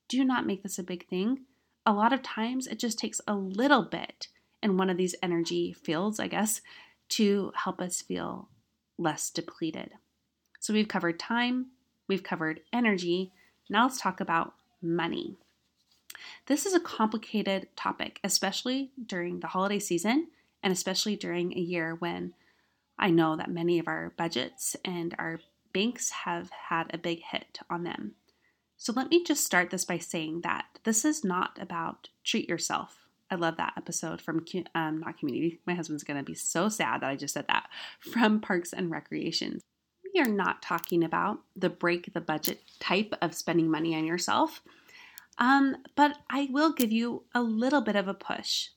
Do 0.08 0.24
not 0.24 0.46
make 0.46 0.62
this 0.62 0.78
a 0.78 0.82
big 0.82 1.06
thing. 1.08 1.42
A 1.86 1.92
lot 1.92 2.12
of 2.12 2.22
times 2.22 2.66
it 2.66 2.78
just 2.78 2.98
takes 2.98 3.20
a 3.28 3.34
little 3.34 3.82
bit 3.82 4.28
in 4.62 4.76
one 4.76 4.90
of 4.90 4.96
these 4.96 5.14
energy 5.22 5.72
fields, 5.72 6.18
I 6.18 6.26
guess, 6.26 6.60
to 7.10 7.52
help 7.54 7.80
us 7.80 8.02
feel 8.02 8.48
less 8.98 9.30
depleted. 9.30 9.92
So 10.60 10.74
we've 10.74 10.88
covered 10.88 11.18
time, 11.18 11.66
We've 12.10 12.24
covered 12.24 12.62
energy. 12.72 13.30
Now 13.68 13.84
let's 13.84 14.00
talk 14.00 14.18
about 14.18 14.54
money. 14.82 15.36
This 16.46 16.66
is 16.66 16.74
a 16.74 16.80
complicated 16.80 17.68
topic, 17.76 18.18
especially 18.24 18.90
during 19.06 19.38
the 19.38 19.46
holiday 19.46 19.78
season 19.78 20.26
and 20.60 20.72
especially 20.72 21.14
during 21.14 21.52
a 21.52 21.60
year 21.60 21.94
when 21.94 22.34
I 22.98 23.10
know 23.10 23.36
that 23.36 23.48
many 23.48 23.78
of 23.78 23.86
our 23.86 24.12
budgets 24.18 24.74
and 24.84 25.14
our 25.20 25.38
banks 25.72 26.10
have 26.10 26.50
had 26.50 26.92
a 26.92 26.98
big 26.98 27.22
hit 27.22 27.60
on 27.70 27.84
them. 27.84 28.16
So 28.76 28.92
let 28.92 29.08
me 29.08 29.22
just 29.22 29.44
start 29.44 29.70
this 29.70 29.84
by 29.84 29.98
saying 29.98 30.40
that 30.40 30.64
this 30.82 31.04
is 31.04 31.22
not 31.22 31.60
about 31.60 32.08
treat 32.24 32.48
yourself. 32.48 33.06
I 33.30 33.36
love 33.36 33.56
that 33.58 33.74
episode 33.76 34.20
from 34.20 34.44
um, 34.74 34.98
not 34.98 35.16
community. 35.16 35.60
My 35.64 35.74
husband's 35.74 36.02
gonna 36.02 36.24
be 36.24 36.34
so 36.34 36.68
sad 36.68 37.02
that 37.02 37.10
I 37.10 37.14
just 37.14 37.34
said 37.34 37.46
that 37.46 37.68
from 38.00 38.40
Parks 38.40 38.72
and 38.72 38.90
Recreation 38.90 39.60
we 40.14 40.20
are 40.20 40.28
not 40.28 40.62
talking 40.62 41.04
about 41.04 41.40
the 41.56 41.70
break 41.70 42.12
the 42.12 42.20
budget 42.20 42.62
type 42.78 43.14
of 43.20 43.34
spending 43.34 43.70
money 43.70 43.94
on 43.94 44.04
yourself. 44.04 44.62
Um, 45.38 45.76
but 45.96 46.18
I 46.28 46.48
will 46.50 46.72
give 46.72 46.92
you 46.92 47.24
a 47.34 47.42
little 47.42 47.80
bit 47.80 47.96
of 47.96 48.08
a 48.08 48.14
push. 48.14 48.68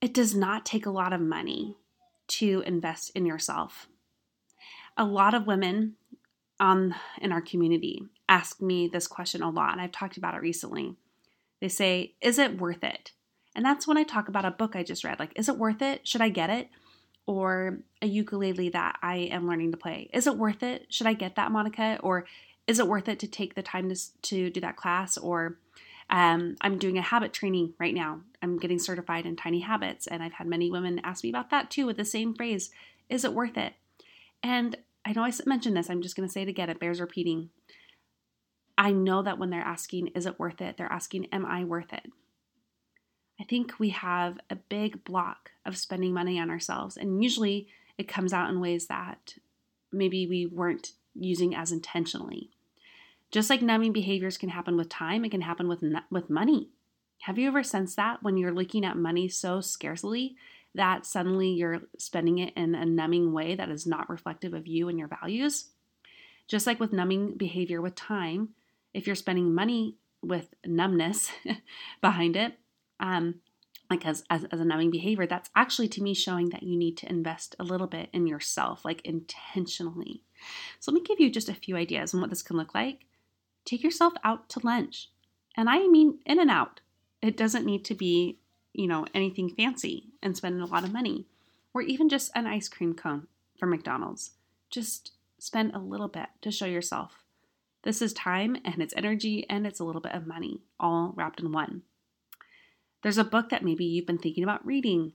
It 0.00 0.14
does 0.14 0.34
not 0.34 0.66
take 0.66 0.86
a 0.86 0.90
lot 0.90 1.12
of 1.12 1.20
money 1.20 1.76
to 2.28 2.62
invest 2.66 3.10
in 3.14 3.26
yourself. 3.26 3.88
A 4.96 5.04
lot 5.04 5.34
of 5.34 5.46
women 5.46 5.94
um, 6.60 6.94
in 7.20 7.32
our 7.32 7.40
community 7.40 8.02
ask 8.28 8.60
me 8.60 8.88
this 8.88 9.06
question 9.06 9.42
a 9.42 9.50
lot, 9.50 9.72
and 9.72 9.80
I've 9.80 9.92
talked 9.92 10.16
about 10.16 10.34
it 10.34 10.42
recently. 10.42 10.96
They 11.60 11.68
say, 11.68 12.14
Is 12.20 12.38
it 12.38 12.60
worth 12.60 12.84
it? 12.84 13.12
And 13.54 13.64
that's 13.64 13.86
when 13.86 13.98
I 13.98 14.02
talk 14.02 14.28
about 14.28 14.44
a 14.44 14.50
book 14.50 14.74
I 14.74 14.82
just 14.82 15.04
read. 15.04 15.18
Like, 15.18 15.32
is 15.36 15.48
it 15.48 15.58
worth 15.58 15.82
it? 15.82 16.06
Should 16.06 16.22
I 16.22 16.28
get 16.30 16.50
it? 16.50 16.70
Or 17.26 17.78
a 18.00 18.06
ukulele 18.06 18.68
that 18.70 18.98
I 19.02 19.16
am 19.16 19.46
learning 19.46 19.72
to 19.72 19.76
play. 19.76 20.10
Is 20.12 20.26
it 20.26 20.36
worth 20.36 20.62
it? 20.62 20.86
Should 20.88 21.06
I 21.06 21.12
get 21.12 21.36
that, 21.36 21.52
Monica? 21.52 21.98
Or 22.02 22.26
is 22.66 22.78
it 22.78 22.88
worth 22.88 23.08
it 23.08 23.18
to 23.20 23.26
take 23.26 23.54
the 23.54 23.62
time 23.62 23.88
to, 23.88 23.96
to 24.22 24.50
do 24.50 24.60
that 24.60 24.76
class? 24.76 25.16
Or 25.16 25.58
um, 26.10 26.56
I'm 26.60 26.78
doing 26.78 26.98
a 26.98 27.02
habit 27.02 27.32
training 27.32 27.74
right 27.78 27.94
now. 27.94 28.20
I'm 28.42 28.58
getting 28.58 28.78
certified 28.78 29.24
in 29.24 29.36
tiny 29.36 29.60
habits, 29.60 30.06
and 30.06 30.22
I've 30.22 30.34
had 30.34 30.46
many 30.46 30.70
women 30.70 31.00
ask 31.04 31.24
me 31.24 31.30
about 31.30 31.50
that 31.50 31.70
too 31.70 31.86
with 31.86 31.96
the 31.96 32.04
same 32.04 32.34
phrase 32.34 32.70
Is 33.08 33.24
it 33.24 33.32
worth 33.32 33.56
it? 33.56 33.74
And 34.42 34.76
I 35.04 35.12
know 35.12 35.24
I 35.24 35.32
mentioned 35.46 35.76
this, 35.76 35.88
I'm 35.88 36.02
just 36.02 36.16
going 36.16 36.28
to 36.28 36.32
say 36.32 36.42
it 36.42 36.48
again, 36.48 36.70
it 36.70 36.80
bears 36.80 37.00
repeating. 37.00 37.50
I 38.76 38.92
know 38.92 39.22
that 39.22 39.38
when 39.38 39.50
they're 39.50 39.60
asking, 39.60 40.08
Is 40.08 40.26
it 40.26 40.38
worth 40.38 40.60
it? 40.60 40.76
They're 40.76 40.92
asking, 40.92 41.28
Am 41.32 41.46
I 41.46 41.64
worth 41.64 41.92
it? 41.92 42.10
I 43.42 43.44
think 43.44 43.80
we 43.80 43.88
have 43.88 44.38
a 44.50 44.54
big 44.54 45.02
block 45.02 45.50
of 45.66 45.76
spending 45.76 46.14
money 46.14 46.38
on 46.38 46.48
ourselves. 46.48 46.96
And 46.96 47.24
usually 47.24 47.66
it 47.98 48.06
comes 48.06 48.32
out 48.32 48.48
in 48.48 48.60
ways 48.60 48.86
that 48.86 49.34
maybe 49.90 50.28
we 50.28 50.46
weren't 50.46 50.92
using 51.16 51.52
as 51.52 51.72
intentionally. 51.72 52.50
Just 53.32 53.50
like 53.50 53.60
numbing 53.60 53.92
behaviors 53.92 54.38
can 54.38 54.48
happen 54.48 54.76
with 54.76 54.88
time, 54.88 55.24
it 55.24 55.32
can 55.32 55.40
happen 55.40 55.66
with 55.66 55.82
with 56.08 56.30
money. 56.30 56.68
Have 57.22 57.36
you 57.36 57.48
ever 57.48 57.64
sensed 57.64 57.96
that 57.96 58.22
when 58.22 58.36
you're 58.36 58.54
looking 58.54 58.84
at 58.84 58.96
money 58.96 59.28
so 59.28 59.60
scarcely 59.60 60.36
that 60.76 61.04
suddenly 61.04 61.48
you're 61.48 61.82
spending 61.98 62.38
it 62.38 62.52
in 62.54 62.76
a 62.76 62.86
numbing 62.86 63.32
way 63.32 63.56
that 63.56 63.70
is 63.70 63.88
not 63.88 64.08
reflective 64.08 64.54
of 64.54 64.68
you 64.68 64.88
and 64.88 65.00
your 65.00 65.08
values? 65.08 65.70
Just 66.46 66.68
like 66.68 66.78
with 66.78 66.92
numbing 66.92 67.36
behavior 67.36 67.82
with 67.82 67.96
time, 67.96 68.50
if 68.94 69.08
you're 69.08 69.16
spending 69.16 69.52
money 69.52 69.96
with 70.22 70.54
numbness 70.64 71.32
behind 72.00 72.36
it, 72.36 72.54
um, 73.00 73.36
like 73.90 74.06
as, 74.06 74.24
as, 74.30 74.44
as 74.44 74.60
a 74.60 74.64
numbing 74.64 74.90
behavior, 74.90 75.26
that's 75.26 75.50
actually 75.54 75.88
to 75.88 76.02
me 76.02 76.14
showing 76.14 76.48
that 76.50 76.62
you 76.62 76.76
need 76.78 76.96
to 76.98 77.08
invest 77.08 77.54
a 77.58 77.64
little 77.64 77.86
bit 77.86 78.08
in 78.12 78.26
yourself, 78.26 78.84
like 78.84 79.02
intentionally. 79.04 80.22
So 80.80 80.90
let 80.90 81.00
me 81.00 81.06
give 81.06 81.20
you 81.20 81.30
just 81.30 81.48
a 81.48 81.54
few 81.54 81.76
ideas 81.76 82.14
on 82.14 82.20
what 82.20 82.30
this 82.30 82.42
can 82.42 82.56
look 82.56 82.74
like. 82.74 83.04
Take 83.64 83.82
yourself 83.82 84.14
out 84.24 84.48
to 84.50 84.64
lunch. 84.64 85.10
And 85.56 85.68
I 85.68 85.86
mean 85.86 86.18
in 86.24 86.40
and 86.40 86.50
out. 86.50 86.80
It 87.20 87.36
doesn't 87.36 87.66
need 87.66 87.84
to 87.84 87.94
be, 87.94 88.38
you 88.72 88.88
know, 88.88 89.06
anything 89.14 89.50
fancy 89.50 90.08
and 90.22 90.36
spending 90.36 90.62
a 90.62 90.66
lot 90.66 90.84
of 90.84 90.92
money. 90.92 91.26
Or 91.74 91.82
even 91.82 92.08
just 92.08 92.32
an 92.34 92.46
ice 92.46 92.68
cream 92.68 92.94
cone 92.94 93.28
from 93.58 93.70
McDonald's. 93.70 94.32
Just 94.70 95.12
spend 95.38 95.74
a 95.74 95.78
little 95.78 96.08
bit 96.08 96.28
to 96.40 96.50
show 96.50 96.66
yourself. 96.66 97.22
This 97.82 98.00
is 98.00 98.12
time 98.12 98.56
and 98.64 98.80
it's 98.80 98.94
energy 98.96 99.44
and 99.50 99.66
it's 99.66 99.80
a 99.80 99.84
little 99.84 100.00
bit 100.00 100.14
of 100.14 100.26
money, 100.26 100.60
all 100.78 101.12
wrapped 101.16 101.40
in 101.40 101.52
one. 101.52 101.82
There's 103.02 103.18
a 103.18 103.24
book 103.24 103.50
that 103.50 103.64
maybe 103.64 103.84
you've 103.84 104.06
been 104.06 104.18
thinking 104.18 104.44
about 104.44 104.64
reading. 104.64 105.12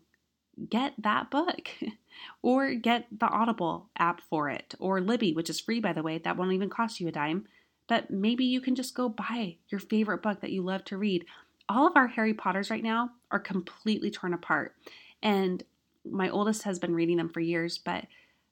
Get 0.70 0.94
that 1.00 1.30
book. 1.30 1.70
or 2.42 2.74
get 2.74 3.08
the 3.12 3.28
Audible 3.28 3.90
app 3.98 4.22
for 4.22 4.50
it. 4.50 4.76
Or 4.80 5.02
Libby, 5.02 5.34
which 5.34 5.50
is 5.50 5.60
free, 5.60 5.80
by 5.80 5.94
the 5.94 6.04
way. 6.04 6.18
That 6.18 6.38
won't 6.38 6.54
even 6.54 6.70
cost 6.70 7.00
you 7.00 7.08
a 7.08 7.12
dime. 7.12 7.46
But 7.88 8.12
maybe 8.12 8.44
you 8.44 8.60
can 8.60 8.76
just 8.76 8.96
go 8.96 9.10
buy 9.10 9.58
your 9.70 9.80
favorite 9.80 10.22
book 10.22 10.42
that 10.42 10.52
you 10.52 10.62
love 10.62 10.84
to 10.86 10.98
read. 10.98 11.26
All 11.70 11.88
of 11.88 11.96
our 11.96 12.08
Harry 12.08 12.34
Potters 12.34 12.70
right 12.70 12.84
now 12.84 13.12
are 13.32 13.40
completely 13.40 14.12
torn 14.12 14.34
apart. 14.34 14.76
And 15.24 15.64
my 16.06 16.30
oldest 16.30 16.64
has 16.64 16.80
been 16.80 16.96
reading 16.96 17.18
them 17.18 17.30
for 17.30 17.40
years, 17.40 17.78
but 17.78 18.06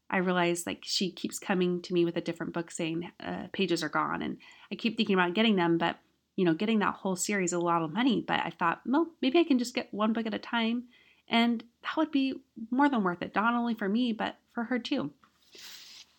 I 0.10 0.18
realize 0.18 0.66
like 0.66 0.84
she 0.84 1.12
keeps 1.12 1.40
coming 1.40 1.82
to 1.84 1.94
me 1.94 2.06
with 2.06 2.18
a 2.18 2.22
different 2.22 2.54
book 2.54 2.72
saying 2.72 3.12
uh, 3.20 3.48
pages 3.52 3.84
are 3.84 3.90
gone. 3.90 4.22
And 4.22 4.38
I 4.72 4.76
keep 4.76 4.98
thinking 4.98 5.16
about 5.16 5.34
getting 5.34 5.56
them, 5.56 5.78
but 5.78 5.98
you 6.36 6.46
know, 6.46 6.54
getting 6.54 6.80
that 6.80 6.96
whole 6.96 7.16
series 7.16 7.54
a 7.54 7.60
lot 7.60 7.82
of 7.82 7.94
money, 7.94 8.24
but 8.26 8.40
I 8.40 8.52
thought, 8.58 8.82
well, 8.86 9.08
maybe 9.22 9.40
I 9.40 9.44
can 9.44 9.60
just 9.60 9.74
get 9.74 9.94
one 9.94 10.14
book 10.14 10.26
at 10.26 10.34
a 10.34 10.40
time. 10.40 10.84
And 11.28 11.64
that 11.84 11.98
would 11.98 12.12
be 12.12 12.36
more 12.70 12.90
than 12.90 13.04
worth 13.04 13.22
it, 13.22 13.34
not 13.34 13.54
only 13.54 13.74
for 13.74 13.90
me, 13.90 14.14
but 14.14 14.36
for 14.54 14.66
her 14.66 14.78
too. 14.78 15.12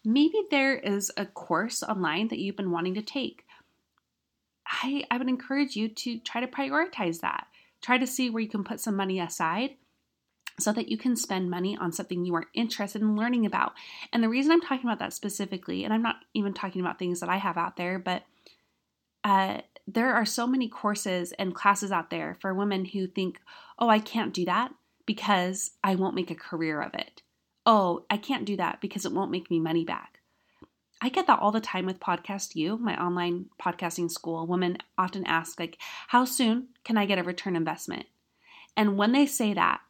Maybe 0.04 0.42
there 0.50 0.76
is 0.76 1.10
a 1.16 1.26
course 1.26 1.82
online 1.82 2.28
that 2.28 2.38
you've 2.38 2.56
been 2.56 2.70
wanting 2.70 2.94
to 2.94 3.02
take. 3.02 3.44
I, 4.66 5.04
I 5.10 5.18
would 5.18 5.28
encourage 5.28 5.76
you 5.76 5.88
to 5.88 6.18
try 6.20 6.40
to 6.40 6.46
prioritize 6.46 7.20
that. 7.20 7.46
Try 7.82 7.98
to 7.98 8.06
see 8.06 8.30
where 8.30 8.42
you 8.42 8.48
can 8.48 8.64
put 8.64 8.80
some 8.80 8.96
money 8.96 9.20
aside 9.20 9.76
so 10.58 10.72
that 10.72 10.88
you 10.88 10.96
can 10.96 11.16
spend 11.16 11.50
money 11.50 11.76
on 11.76 11.92
something 11.92 12.24
you 12.24 12.34
are 12.34 12.46
interested 12.54 13.02
in 13.02 13.16
learning 13.16 13.44
about. 13.44 13.74
And 14.12 14.22
the 14.22 14.28
reason 14.28 14.52
I'm 14.52 14.60
talking 14.60 14.86
about 14.86 14.98
that 15.00 15.12
specifically, 15.12 15.84
and 15.84 15.92
I'm 15.92 16.02
not 16.02 16.16
even 16.34 16.54
talking 16.54 16.80
about 16.80 16.98
things 16.98 17.20
that 17.20 17.28
I 17.28 17.36
have 17.36 17.58
out 17.58 17.76
there, 17.76 17.98
but 17.98 18.22
uh, 19.22 19.60
there 19.86 20.14
are 20.14 20.26
so 20.26 20.46
many 20.46 20.68
courses 20.68 21.32
and 21.32 21.54
classes 21.54 21.92
out 21.92 22.10
there 22.10 22.36
for 22.40 22.52
women 22.52 22.84
who 22.84 23.06
think, 23.06 23.40
oh, 23.78 23.88
I 23.88 24.00
can't 24.00 24.34
do 24.34 24.44
that 24.46 24.72
because 25.06 25.70
I 25.84 25.94
won't 25.94 26.16
make 26.16 26.30
a 26.30 26.34
career 26.34 26.82
of 26.82 26.94
it. 26.94 27.22
Oh, 27.64 28.04
I 28.10 28.16
can't 28.16 28.44
do 28.44 28.56
that 28.56 28.80
because 28.80 29.04
it 29.04 29.12
won't 29.12 29.30
make 29.30 29.50
me 29.50 29.60
money 29.60 29.84
back. 29.84 30.20
I 31.00 31.08
get 31.08 31.26
that 31.26 31.40
all 31.40 31.52
the 31.52 31.60
time 31.60 31.86
with 31.86 32.00
Podcast 32.00 32.54
You, 32.56 32.78
my 32.78 33.00
online 33.00 33.46
podcasting 33.60 34.10
school. 34.10 34.46
Women 34.46 34.78
often 34.96 35.26
ask, 35.26 35.60
like, 35.60 35.78
how 36.08 36.24
soon 36.24 36.68
can 36.84 36.96
I 36.96 37.06
get 37.06 37.18
a 37.18 37.22
return 37.22 37.54
investment? 37.54 38.06
And 38.76 38.96
when 38.96 39.12
they 39.12 39.26
say 39.26 39.54
that, 39.54 39.80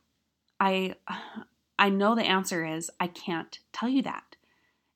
I 0.61 0.95
I 1.79 1.91
know 1.91 2.15
the 2.15 2.25
answer 2.25 2.65
is 2.65 2.91
I 2.99 3.07
can't 3.07 3.59
tell 3.71 3.89
you 3.91 4.01
that. 4.03 4.37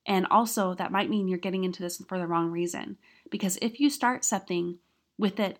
And 0.06 0.26
also 0.30 0.72
that 0.74 0.90
might 0.90 1.10
mean 1.10 1.28
you're 1.28 1.36
getting 1.36 1.64
into 1.64 1.82
this 1.82 2.02
for 2.08 2.18
the 2.18 2.26
wrong 2.26 2.50
reason. 2.50 2.96
Because 3.30 3.58
if 3.60 3.78
you 3.78 3.90
start 3.90 4.24
something 4.24 4.78
with 5.20 5.38
it 5.38 5.58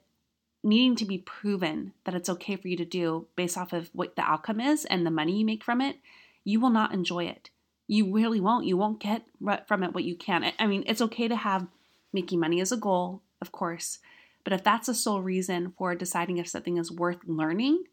needing 0.63 0.97
to 0.97 1.05
be 1.05 1.19
proven 1.19 1.93
that 2.05 2.15
it's 2.15 2.29
okay 2.29 2.57
for 2.57 2.69
you 2.69 2.77
to 2.77 2.85
do 2.85 3.27
based 3.37 3.57
off 3.57 3.73
of 3.73 3.91
what 3.93 4.17
the 4.17 4.23
outcome 4.23 4.61
is 4.61 4.85
and 4.87 5.07
the 5.07 5.11
money 5.11 5.39
you 5.39 5.45
make 5.45 5.65
from 5.65 5.81
it, 5.81 5.97
you 6.45 6.61
will 6.61 6.71
not 6.71 6.93
enjoy 6.93 7.25
it. 7.25 7.51
You 7.87 8.13
really 8.13 8.41
won't. 8.41 8.67
You 8.67 8.77
won't 8.77 9.01
get 9.01 9.23
from 9.67 9.83
it 9.83 9.95
what 9.95 10.05
you 10.05 10.17
can. 10.17 10.53
I 10.59 10.67
mean, 10.67 10.85
it's 10.87 11.01
okay 11.01 11.29
to 11.29 11.37
have 11.37 11.67
making 12.13 12.41
money 12.41 12.61
as 12.61 12.73
a 12.73 12.77
goal, 12.77 13.23
of 13.41 13.53
course, 13.53 13.99
but 14.45 14.53
if 14.53 14.65
that's 14.65 14.87
the 14.87 14.95
sole 14.95 15.23
reason 15.23 15.75
for 15.77 15.95
deciding 15.95 16.39
if 16.39 16.49
something 16.49 16.77
is 16.77 16.91
worth 16.91 17.19
learning 17.27 17.85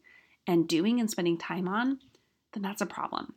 and 0.46 0.68
doing 0.68 1.00
and 1.00 1.10
spending 1.10 1.38
time 1.38 1.68
on, 1.68 2.00
then 2.54 2.64
that's 2.64 2.82
a 2.82 2.86
problem. 2.86 3.34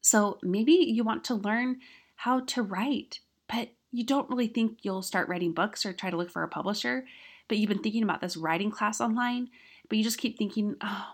So 0.00 0.38
maybe 0.42 0.72
you 0.72 1.04
want 1.04 1.24
to 1.24 1.34
learn 1.34 1.78
how 2.16 2.40
to 2.40 2.62
write, 2.62 3.20
but 3.48 3.70
you 3.92 4.04
don't 4.04 4.28
really 4.28 4.48
think 4.48 4.78
you'll 4.82 5.02
start 5.02 5.28
writing 5.28 5.52
books 5.52 5.86
or 5.86 5.92
try 5.92 6.10
to 6.10 6.16
look 6.16 6.30
for 6.30 6.42
a 6.42 6.48
publisher 6.48 7.04
but 7.48 7.58
you've 7.58 7.68
been 7.68 7.82
thinking 7.82 8.02
about 8.02 8.20
this 8.20 8.36
writing 8.36 8.70
class 8.70 9.00
online, 9.00 9.48
but 9.88 9.98
you 9.98 10.04
just 10.04 10.18
keep 10.18 10.38
thinking, 10.38 10.76
oh, 10.80 11.08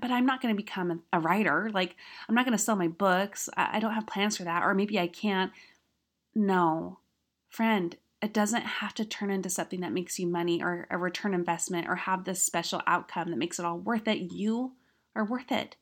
but 0.00 0.10
I'm 0.10 0.26
not 0.26 0.40
going 0.40 0.54
to 0.54 0.62
become 0.62 1.02
a 1.12 1.20
writer. 1.20 1.70
Like, 1.72 1.96
I'm 2.28 2.34
not 2.34 2.46
going 2.46 2.56
to 2.56 2.62
sell 2.62 2.76
my 2.76 2.88
books. 2.88 3.48
I 3.56 3.80
don't 3.80 3.94
have 3.94 4.06
plans 4.06 4.36
for 4.36 4.44
that. 4.44 4.62
Or 4.62 4.74
maybe 4.74 4.98
I 4.98 5.08
can't. 5.08 5.52
No, 6.34 6.98
friend, 7.50 7.96
it 8.22 8.32
doesn't 8.32 8.62
have 8.62 8.94
to 8.94 9.04
turn 9.04 9.30
into 9.30 9.50
something 9.50 9.80
that 9.80 9.92
makes 9.92 10.18
you 10.18 10.26
money 10.26 10.62
or 10.62 10.86
a 10.90 10.96
return 10.96 11.34
investment 11.34 11.86
or 11.86 11.96
have 11.96 12.24
this 12.24 12.42
special 12.42 12.80
outcome 12.86 13.30
that 13.30 13.36
makes 13.36 13.58
it 13.58 13.66
all 13.66 13.78
worth 13.78 14.08
it. 14.08 14.32
You 14.32 14.72
are 15.14 15.24
worth 15.24 15.52
it. 15.52 15.76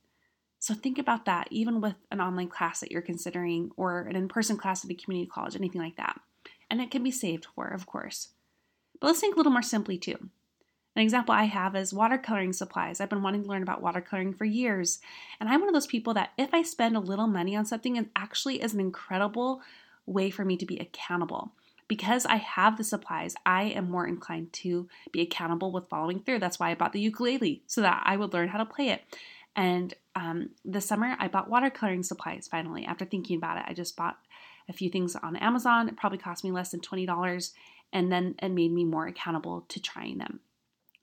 So 0.58 0.74
think 0.74 0.98
about 0.98 1.24
that, 1.24 1.48
even 1.50 1.80
with 1.80 1.94
an 2.10 2.20
online 2.20 2.48
class 2.48 2.80
that 2.80 2.90
you're 2.90 3.02
considering 3.02 3.70
or 3.76 4.00
an 4.00 4.16
in 4.16 4.28
person 4.28 4.56
class 4.56 4.84
at 4.84 4.90
a 4.90 4.94
community 4.94 5.30
college, 5.32 5.56
anything 5.56 5.80
like 5.80 5.96
that. 5.96 6.20
And 6.70 6.80
it 6.80 6.90
can 6.90 7.02
be 7.02 7.10
saved 7.10 7.46
for, 7.54 7.68
of 7.68 7.86
course. 7.86 8.28
But 9.02 9.08
let's 9.08 9.20
think 9.20 9.34
a 9.34 9.36
little 9.36 9.50
more 9.50 9.62
simply 9.62 9.98
too. 9.98 10.16
An 10.94 11.02
example 11.02 11.34
I 11.34 11.44
have 11.44 11.74
is 11.74 11.92
watercoloring 11.92 12.54
supplies. 12.54 13.00
I've 13.00 13.10
been 13.10 13.22
wanting 13.22 13.42
to 13.42 13.48
learn 13.48 13.64
about 13.64 13.82
watercoloring 13.82 14.38
for 14.38 14.44
years. 14.44 15.00
And 15.40 15.48
I'm 15.48 15.58
one 15.58 15.68
of 15.68 15.74
those 15.74 15.88
people 15.88 16.14
that 16.14 16.30
if 16.38 16.54
I 16.54 16.62
spend 16.62 16.96
a 16.96 17.00
little 17.00 17.26
money 17.26 17.56
on 17.56 17.66
something, 17.66 17.96
it 17.96 18.10
actually 18.14 18.62
is 18.62 18.74
an 18.74 18.78
incredible 18.78 19.60
way 20.06 20.30
for 20.30 20.44
me 20.44 20.56
to 20.56 20.64
be 20.64 20.78
accountable. 20.78 21.50
Because 21.88 22.24
I 22.26 22.36
have 22.36 22.76
the 22.78 22.84
supplies, 22.84 23.34
I 23.44 23.64
am 23.64 23.90
more 23.90 24.06
inclined 24.06 24.52
to 24.52 24.88
be 25.10 25.20
accountable 25.20 25.72
with 25.72 25.88
following 25.88 26.20
through. 26.20 26.38
That's 26.38 26.60
why 26.60 26.70
I 26.70 26.76
bought 26.76 26.92
the 26.92 27.00
ukulele, 27.00 27.64
so 27.66 27.80
that 27.80 28.04
I 28.06 28.16
would 28.16 28.32
learn 28.32 28.50
how 28.50 28.58
to 28.58 28.64
play 28.64 28.90
it. 28.90 29.02
And 29.56 29.92
um, 30.14 30.50
this 30.64 30.86
summer, 30.86 31.16
I 31.18 31.26
bought 31.26 31.50
watercoloring 31.50 32.04
supplies 32.04 32.46
finally. 32.48 32.84
After 32.84 33.04
thinking 33.04 33.36
about 33.36 33.58
it, 33.58 33.64
I 33.66 33.74
just 33.74 33.96
bought 33.96 34.18
a 34.68 34.72
few 34.72 34.90
things 34.90 35.16
on 35.16 35.34
Amazon. 35.34 35.88
It 35.88 35.96
probably 35.96 36.18
cost 36.18 36.44
me 36.44 36.52
less 36.52 36.70
than 36.70 36.80
$20 36.80 37.50
and 37.92 38.10
then 38.10 38.34
it 38.42 38.50
made 38.50 38.72
me 38.72 38.84
more 38.84 39.06
accountable 39.06 39.64
to 39.68 39.80
trying 39.80 40.18
them. 40.18 40.40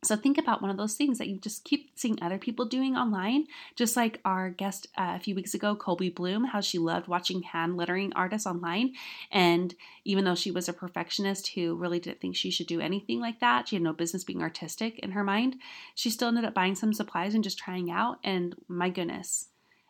So 0.02 0.16
think 0.16 0.38
about 0.38 0.62
one 0.62 0.72
of 0.72 0.78
those 0.78 0.94
things 0.94 1.18
that 1.18 1.28
you 1.28 1.40
just 1.40 1.66
keep 1.66 1.92
seeing 1.96 2.18
other 2.22 2.38
people 2.38 2.64
doing 2.64 2.96
online, 2.96 3.48
just 3.76 3.98
like 3.98 4.22
our 4.24 4.50
guest 4.50 4.88
uh, 4.98 5.16
a 5.18 5.20
few 5.20 5.36
weeks 5.36 5.54
ago, 5.54 5.76
Colby 5.76 6.10
Bloom, 6.10 6.46
how 6.46 6.62
she 6.62 6.78
loved 6.78 7.10
watching 7.10 7.42
hand 7.42 7.76
lettering 7.76 8.14
artists 8.16 8.48
online. 8.48 8.94
And 9.30 9.76
even 10.06 10.24
though 10.24 10.36
she 10.36 10.52
was 10.52 10.70
a 10.70 10.74
perfectionist 10.74 11.50
who 11.50 11.76
really 11.76 12.00
didn't 12.00 12.22
think 12.22 12.38
she 12.38 12.50
should 12.50 12.68
do 12.68 12.80
anything 12.80 13.20
like 13.20 13.42
that, 13.42 13.68
she 13.68 13.76
had 13.76 13.84
no 13.84 13.92
business 13.92 14.24
being 14.24 14.42
artistic 14.42 15.00
in 15.00 15.12
her 15.12 15.24
mind, 15.24 15.58
she 15.96 16.10
still 16.10 16.30
ended 16.30 16.46
up 16.46 16.54
buying 16.54 16.76
some 16.76 16.94
supplies 16.94 17.36
and 17.36 17.44
just 17.44 17.58
trying 17.58 17.92
out. 17.92 18.20
And 18.24 18.56
my 18.70 18.90
goodness, 18.90 19.48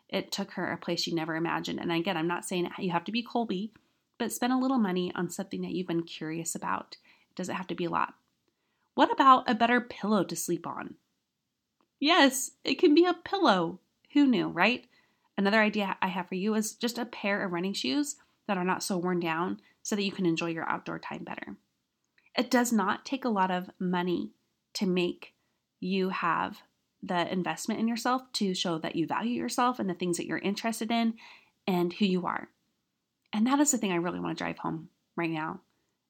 it 0.08 0.32
took 0.32 0.50
her 0.52 0.72
a 0.72 0.76
place 0.76 1.00
she 1.00 1.14
never 1.14 1.36
imagined. 1.36 1.78
And 1.78 1.92
again, 1.92 2.16
I'm 2.16 2.26
not 2.26 2.44
saying 2.44 2.68
you 2.80 2.90
have 2.90 3.04
to 3.04 3.12
be 3.12 3.22
Colby 3.22 3.72
but 4.20 4.30
spend 4.30 4.52
a 4.52 4.58
little 4.58 4.78
money 4.78 5.10
on 5.16 5.30
something 5.30 5.62
that 5.62 5.72
you've 5.72 5.86
been 5.86 6.04
curious 6.04 6.54
about. 6.54 6.98
It 7.30 7.36
doesn't 7.36 7.56
have 7.56 7.66
to 7.68 7.74
be 7.74 7.86
a 7.86 7.90
lot. 7.90 8.14
What 8.94 9.10
about 9.10 9.48
a 9.48 9.54
better 9.54 9.80
pillow 9.80 10.24
to 10.24 10.36
sleep 10.36 10.66
on? 10.66 10.96
Yes, 11.98 12.50
it 12.62 12.74
can 12.74 12.94
be 12.94 13.06
a 13.06 13.14
pillow. 13.14 13.80
Who 14.12 14.26
knew, 14.26 14.48
right? 14.48 14.84
Another 15.38 15.60
idea 15.60 15.96
I 16.02 16.08
have 16.08 16.28
for 16.28 16.34
you 16.34 16.54
is 16.54 16.74
just 16.74 16.98
a 16.98 17.06
pair 17.06 17.42
of 17.42 17.52
running 17.52 17.72
shoes 17.72 18.16
that 18.46 18.58
are 18.58 18.64
not 18.64 18.82
so 18.82 18.98
worn 18.98 19.20
down 19.20 19.62
so 19.82 19.96
that 19.96 20.04
you 20.04 20.12
can 20.12 20.26
enjoy 20.26 20.48
your 20.48 20.68
outdoor 20.68 20.98
time 20.98 21.24
better. 21.24 21.56
It 22.36 22.50
does 22.50 22.74
not 22.74 23.06
take 23.06 23.24
a 23.24 23.30
lot 23.30 23.50
of 23.50 23.70
money 23.78 24.32
to 24.74 24.86
make 24.86 25.32
you 25.80 26.10
have 26.10 26.58
the 27.02 27.32
investment 27.32 27.80
in 27.80 27.88
yourself 27.88 28.30
to 28.34 28.52
show 28.52 28.76
that 28.80 28.96
you 28.96 29.06
value 29.06 29.32
yourself 29.32 29.78
and 29.78 29.88
the 29.88 29.94
things 29.94 30.18
that 30.18 30.26
you're 30.26 30.38
interested 30.38 30.90
in 30.90 31.14
and 31.66 31.94
who 31.94 32.04
you 32.04 32.26
are. 32.26 32.50
And 33.32 33.46
that 33.46 33.60
is 33.60 33.70
the 33.70 33.78
thing 33.78 33.92
I 33.92 33.96
really 33.96 34.20
want 34.20 34.36
to 34.36 34.44
drive 34.44 34.58
home 34.58 34.88
right 35.16 35.30
now. 35.30 35.60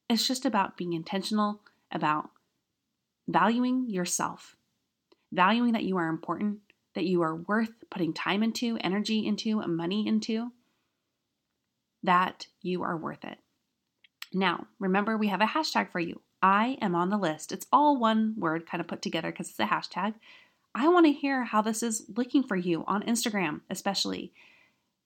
It's 0.08 0.26
just 0.26 0.44
about 0.44 0.76
being 0.76 0.92
intentional, 0.92 1.60
about 1.92 2.30
valuing 3.28 3.88
yourself, 3.88 4.56
valuing 5.32 5.72
that 5.72 5.84
you 5.84 5.96
are 5.98 6.08
important, 6.08 6.58
that 6.94 7.04
you 7.04 7.22
are 7.22 7.36
worth 7.36 7.72
putting 7.90 8.12
time 8.12 8.42
into, 8.42 8.78
energy 8.80 9.26
into, 9.26 9.60
money 9.66 10.06
into, 10.06 10.50
that 12.02 12.46
you 12.62 12.82
are 12.82 12.96
worth 12.96 13.24
it. 13.24 13.38
Now, 14.32 14.66
remember, 14.78 15.16
we 15.16 15.28
have 15.28 15.40
a 15.40 15.46
hashtag 15.46 15.90
for 15.90 16.00
you 16.00 16.20
I 16.42 16.78
am 16.80 16.94
on 16.94 17.10
the 17.10 17.18
list. 17.18 17.52
It's 17.52 17.66
all 17.72 17.98
one 17.98 18.34
word 18.36 18.66
kind 18.66 18.80
of 18.80 18.88
put 18.88 19.02
together 19.02 19.30
because 19.30 19.50
it's 19.50 19.60
a 19.60 19.66
hashtag. 19.66 20.14
I 20.74 20.88
want 20.88 21.06
to 21.06 21.12
hear 21.12 21.44
how 21.44 21.62
this 21.62 21.82
is 21.82 22.06
looking 22.16 22.42
for 22.42 22.56
you 22.56 22.84
on 22.86 23.02
Instagram, 23.02 23.60
especially. 23.68 24.32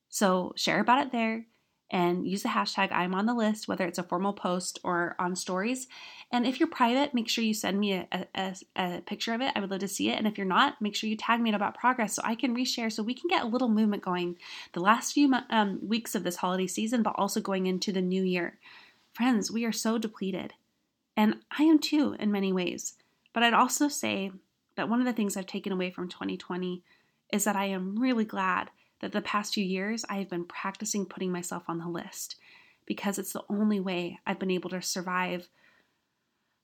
So 0.09 0.53
share 0.57 0.81
about 0.81 1.07
it 1.07 1.13
there 1.13 1.47
and 1.91 2.27
use 2.27 2.43
the 2.43 2.49
hashtag 2.49 2.91
I'm 2.91 3.15
on 3.15 3.27
the 3.27 3.35
list, 3.35 3.69
whether 3.69 3.87
it's 3.87 3.99
a 3.99 4.03
formal 4.03 4.33
post 4.33 4.79
or 4.83 5.15
on 5.19 5.37
stories. 5.37 5.87
And 6.33 6.47
if 6.47 6.59
you're 6.59 6.69
private, 6.69 7.15
make 7.15 7.29
sure 7.29 7.45
you 7.45 7.55
send 7.55 7.79
me 7.79 7.93
a, 7.93 8.27
a, 8.35 8.55
a, 8.77 9.01
picture 9.03 9.35
of 9.35 9.41
it. 9.41 9.53
I 9.55 9.61
would 9.61 9.71
love 9.71 9.81
to 9.81 9.89
see 9.89 10.11
it. 10.11 10.19
And 10.19 10.27
if 10.27 10.39
you're 10.39 10.47
not, 10.47 10.81
make 10.81 10.97
sure 10.97 11.09
you 11.09 11.17
tag 11.17 11.41
me 11.41 11.51
in 11.51 11.55
about 11.55 11.77
progress 11.77 12.15
so 12.15 12.23
I 12.25 12.35
can 12.35 12.57
reshare 12.57 12.91
so 12.91 13.03
we 13.03 13.15
can 13.15 13.29
get 13.29 13.45
a 13.45 13.49
little 13.49 13.69
movement 13.69 14.03
going 14.03 14.39
the 14.73 14.81
last 14.81 15.13
few 15.13 15.33
um, 15.51 15.79
weeks 15.83 16.15
of 16.15 16.25
this 16.25 16.37
holiday 16.37 16.67
season, 16.67 17.03
but 17.03 17.15
also 17.17 17.41
going 17.41 17.67
into 17.67 17.93
the 17.93 18.03
new 18.03 18.23
year. 18.23 18.59
Friends, 19.13 19.51
we 19.51 19.65
are 19.65 19.73
so 19.73 19.99
depleted. 19.99 20.55
And 21.17 21.37
I 21.57 21.65
am 21.65 21.79
too 21.79 22.17
in 22.19 22.33
many 22.33 22.53
ways. 22.53 22.95
But 23.33 23.43
I'd 23.43 23.55
also 23.55 23.89
say 23.89 24.33
that 24.77 24.89
one 24.89 25.01
of 25.01 25.07
the 25.07 25.13
things 25.13 25.37
I've 25.37 25.47
taken 25.47 25.73
away 25.73 25.91
from 25.91 26.09
2020 26.09 26.83
is 27.33 27.45
that 27.45 27.57
I 27.57 27.67
am 27.67 27.97
really 27.97 28.25
glad 28.25 28.71
that 29.05 29.13
the 29.13 29.21
past 29.21 29.53
few 29.53 29.65
years 29.65 30.03
I 30.09 30.17
have 30.17 30.31
been 30.31 30.47
practicing 30.47 31.05
putting 31.05 31.31
myself 31.31 31.65
on 31.69 31.77
the 31.79 31.87
list 31.87 32.37
because 32.87 33.19
it's 33.19 33.35
the 33.35 33.45
only 33.51 33.79
way 33.79 34.19
I've 34.27 34.39
been 34.39 34.51
able 34.51 34.71
to 34.71 34.81
survive 34.81 35.47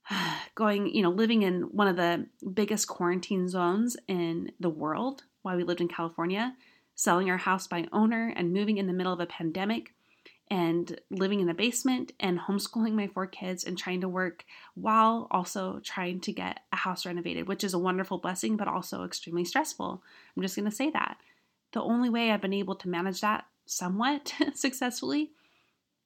going, 0.55 0.87
you 0.87 1.03
know, 1.03 1.11
living 1.11 1.43
in 1.43 1.65
one 1.71 1.87
of 1.87 1.97
the 1.97 2.25
biggest 2.51 2.87
quarantine 2.87 3.47
zones 3.47 3.95
in 4.07 4.53
the 4.59 4.71
world 4.71 5.21
while 5.43 5.55
we 5.55 5.63
lived 5.63 5.81
in 5.81 5.87
California, 5.87 6.55
selling 6.95 7.29
our 7.29 7.37
house 7.37 7.67
by 7.67 7.85
owner 7.93 8.33
and 8.35 8.51
moving 8.51 8.79
in 8.79 8.87
the 8.87 8.93
middle 8.93 9.13
of 9.13 9.19
a 9.19 9.27
pandemic 9.27 9.93
and 10.49 10.99
living 11.11 11.41
in 11.41 11.49
a 11.49 11.53
basement 11.53 12.11
and 12.19 12.39
homeschooling 12.39 12.93
my 12.93 13.05
four 13.05 13.27
kids 13.27 13.63
and 13.63 13.77
trying 13.77 14.01
to 14.01 14.09
work 14.09 14.45
while 14.73 15.27
also 15.29 15.79
trying 15.83 16.19
to 16.21 16.33
get 16.33 16.61
a 16.73 16.75
house 16.75 17.05
renovated, 17.05 17.47
which 17.47 17.63
is 17.63 17.75
a 17.75 17.79
wonderful 17.79 18.17
blessing, 18.17 18.57
but 18.57 18.67
also 18.67 19.03
extremely 19.03 19.45
stressful. 19.45 20.01
I'm 20.35 20.41
just 20.41 20.55
going 20.55 20.67
to 20.67 20.75
say 20.75 20.89
that. 20.89 21.17
The 21.73 21.81
only 21.81 22.09
way 22.09 22.31
I've 22.31 22.41
been 22.41 22.53
able 22.53 22.75
to 22.75 22.89
manage 22.89 23.21
that 23.21 23.45
somewhat 23.65 24.33
successfully 24.53 25.31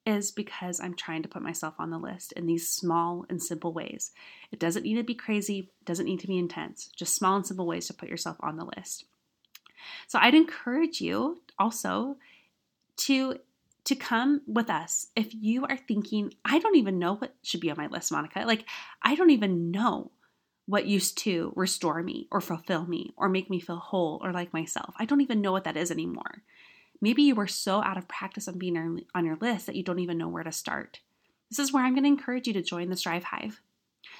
is 0.06 0.32
because 0.32 0.80
I'm 0.80 0.94
trying 0.94 1.24
to 1.24 1.30
put 1.30 1.42
myself 1.42 1.74
on 1.80 1.90
the 1.90 1.98
list 1.98 2.32
in 2.34 2.46
these 2.46 2.70
small 2.70 3.26
and 3.30 3.42
simple 3.42 3.74
ways. 3.74 4.12
It 4.52 4.60
doesn't 4.60 4.84
need 4.84 4.96
to 4.96 5.04
be 5.04 5.16
crazy, 5.16 5.72
doesn't 5.84 6.06
need 6.06 6.20
to 6.20 6.28
be 6.28 6.38
intense, 6.38 6.90
just 6.96 7.16
small 7.16 7.36
and 7.36 7.46
simple 7.46 7.66
ways 7.66 7.88
to 7.88 7.94
put 7.94 8.10
yourself 8.10 8.38
on 8.42 8.58
the 8.58 8.70
list. 8.78 9.06
So 10.08 10.20
I'd 10.20 10.36
encourage 10.36 11.02
you 11.02 11.42
also 11.58 12.18
to 12.98 13.40
to 13.86 13.96
come 13.96 14.42
with 14.48 14.68
us 14.68 15.08
if 15.16 15.32
you 15.32 15.64
are 15.66 15.78
thinking, 15.78 16.34
I 16.44 16.58
don't 16.58 16.76
even 16.76 16.98
know 16.98 17.18
what 17.18 17.36
should 17.44 17.60
be 17.60 17.70
on 17.70 17.78
my 17.78 17.86
list, 17.86 18.12
Monica. 18.12 18.40
Like, 18.40 18.66
I 19.04 19.14
don't 19.14 19.30
even 19.30 19.70
know 19.70 20.10
what 20.66 20.86
used 20.86 21.18
to 21.20 21.54
restore 21.56 22.02
me 22.02 22.28
or 22.32 22.42
fulfill 22.42 22.86
me 22.86 23.14
or 23.18 23.30
make 23.30 23.50
me 23.50 23.60
feel 23.60 23.78
whole 23.78 24.20
or 24.24 24.32
like 24.32 24.54
myself. 24.54 24.96
I 24.98 25.06
don't 25.06 25.22
even 25.22 25.42
know 25.42 25.52
what 25.52 25.66
that 25.66 25.78
is 25.78 25.92
anymore. 25.92 26.44
Maybe 27.02 27.24
you 27.24 27.36
were 27.36 27.48
so 27.48 27.84
out 27.84 27.98
of 27.98 28.08
practice 28.08 28.48
on 28.48 28.58
being 28.58 29.06
on 29.14 29.26
your 29.26 29.38
list 29.40 29.68
that 29.68 29.76
you 29.76 29.84
don't 29.84 30.00
even 30.00 30.18
know 30.18 30.28
where 30.28 30.44
to 30.44 30.52
start. 30.52 31.02
This 31.50 31.60
is 31.60 31.72
where 31.72 31.84
I'm 31.84 31.94
going 31.94 32.04
to 32.04 32.10
encourage 32.10 32.48
you 32.48 32.54
to 32.54 32.64
join 32.64 32.90
the 32.90 32.98
Strive 32.98 33.26
Hive. 33.26 33.62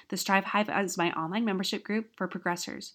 The 0.10 0.18
Strive 0.18 0.46
Hive 0.46 0.70
is 0.84 0.98
my 0.98 1.12
online 1.14 1.46
membership 1.46 1.84
group 1.84 2.16
for 2.16 2.28
progressors 2.28 2.92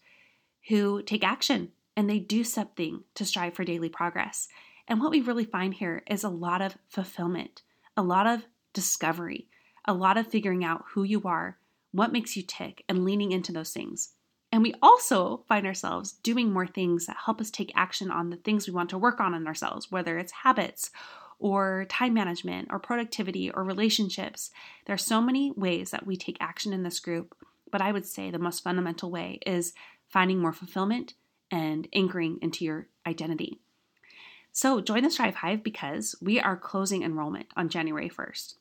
who 0.68 1.02
take 1.02 1.24
action 1.24 1.72
and 1.96 2.08
they 2.08 2.18
do 2.18 2.44
something 2.44 3.02
to 3.14 3.24
strive 3.24 3.54
for 3.54 3.64
daily 3.64 3.88
progress. 3.88 4.48
And 4.86 5.00
what 5.00 5.10
we 5.10 5.20
really 5.20 5.44
find 5.44 5.74
here 5.74 6.02
is 6.06 6.24
a 6.24 6.28
lot 6.28 6.62
of 6.62 6.76
fulfillment, 6.88 7.62
a 7.96 8.02
lot 8.02 8.26
of 8.26 8.46
discovery, 8.72 9.48
a 9.84 9.94
lot 9.94 10.16
of 10.16 10.26
figuring 10.26 10.64
out 10.64 10.84
who 10.92 11.02
you 11.02 11.22
are, 11.24 11.58
what 11.92 12.12
makes 12.12 12.36
you 12.36 12.42
tick, 12.42 12.84
and 12.88 13.04
leaning 13.04 13.32
into 13.32 13.52
those 13.52 13.72
things. 13.72 14.10
And 14.52 14.62
we 14.62 14.74
also 14.82 15.44
find 15.48 15.66
ourselves 15.66 16.12
doing 16.12 16.52
more 16.52 16.66
things 16.66 17.06
that 17.06 17.16
help 17.24 17.40
us 17.40 17.50
take 17.50 17.72
action 17.76 18.10
on 18.10 18.30
the 18.30 18.36
things 18.36 18.66
we 18.66 18.74
want 18.74 18.90
to 18.90 18.98
work 18.98 19.20
on 19.20 19.34
in 19.34 19.46
ourselves, 19.46 19.90
whether 19.90 20.18
it's 20.18 20.32
habits 20.32 20.90
or 21.38 21.86
time 21.88 22.14
management 22.14 22.68
or 22.70 22.78
productivity 22.78 23.50
or 23.50 23.64
relationships. 23.64 24.50
There 24.86 24.94
are 24.94 24.98
so 24.98 25.20
many 25.20 25.52
ways 25.52 25.90
that 25.90 26.06
we 26.06 26.16
take 26.16 26.36
action 26.40 26.72
in 26.72 26.82
this 26.82 27.00
group, 27.00 27.34
but 27.70 27.80
I 27.80 27.92
would 27.92 28.06
say 28.06 28.30
the 28.30 28.38
most 28.38 28.62
fundamental 28.62 29.10
way 29.10 29.38
is 29.46 29.72
finding 30.08 30.40
more 30.40 30.52
fulfillment 30.52 31.14
and 31.50 31.88
anchoring 31.92 32.38
into 32.42 32.64
your 32.64 32.88
identity. 33.06 33.60
So 34.52 34.80
join 34.80 35.04
the 35.04 35.10
Strive 35.10 35.36
Hive 35.36 35.62
because 35.62 36.16
we 36.20 36.40
are 36.40 36.56
closing 36.56 37.02
enrollment 37.02 37.46
on 37.56 37.68
January 37.68 38.10
1st. 38.10 38.54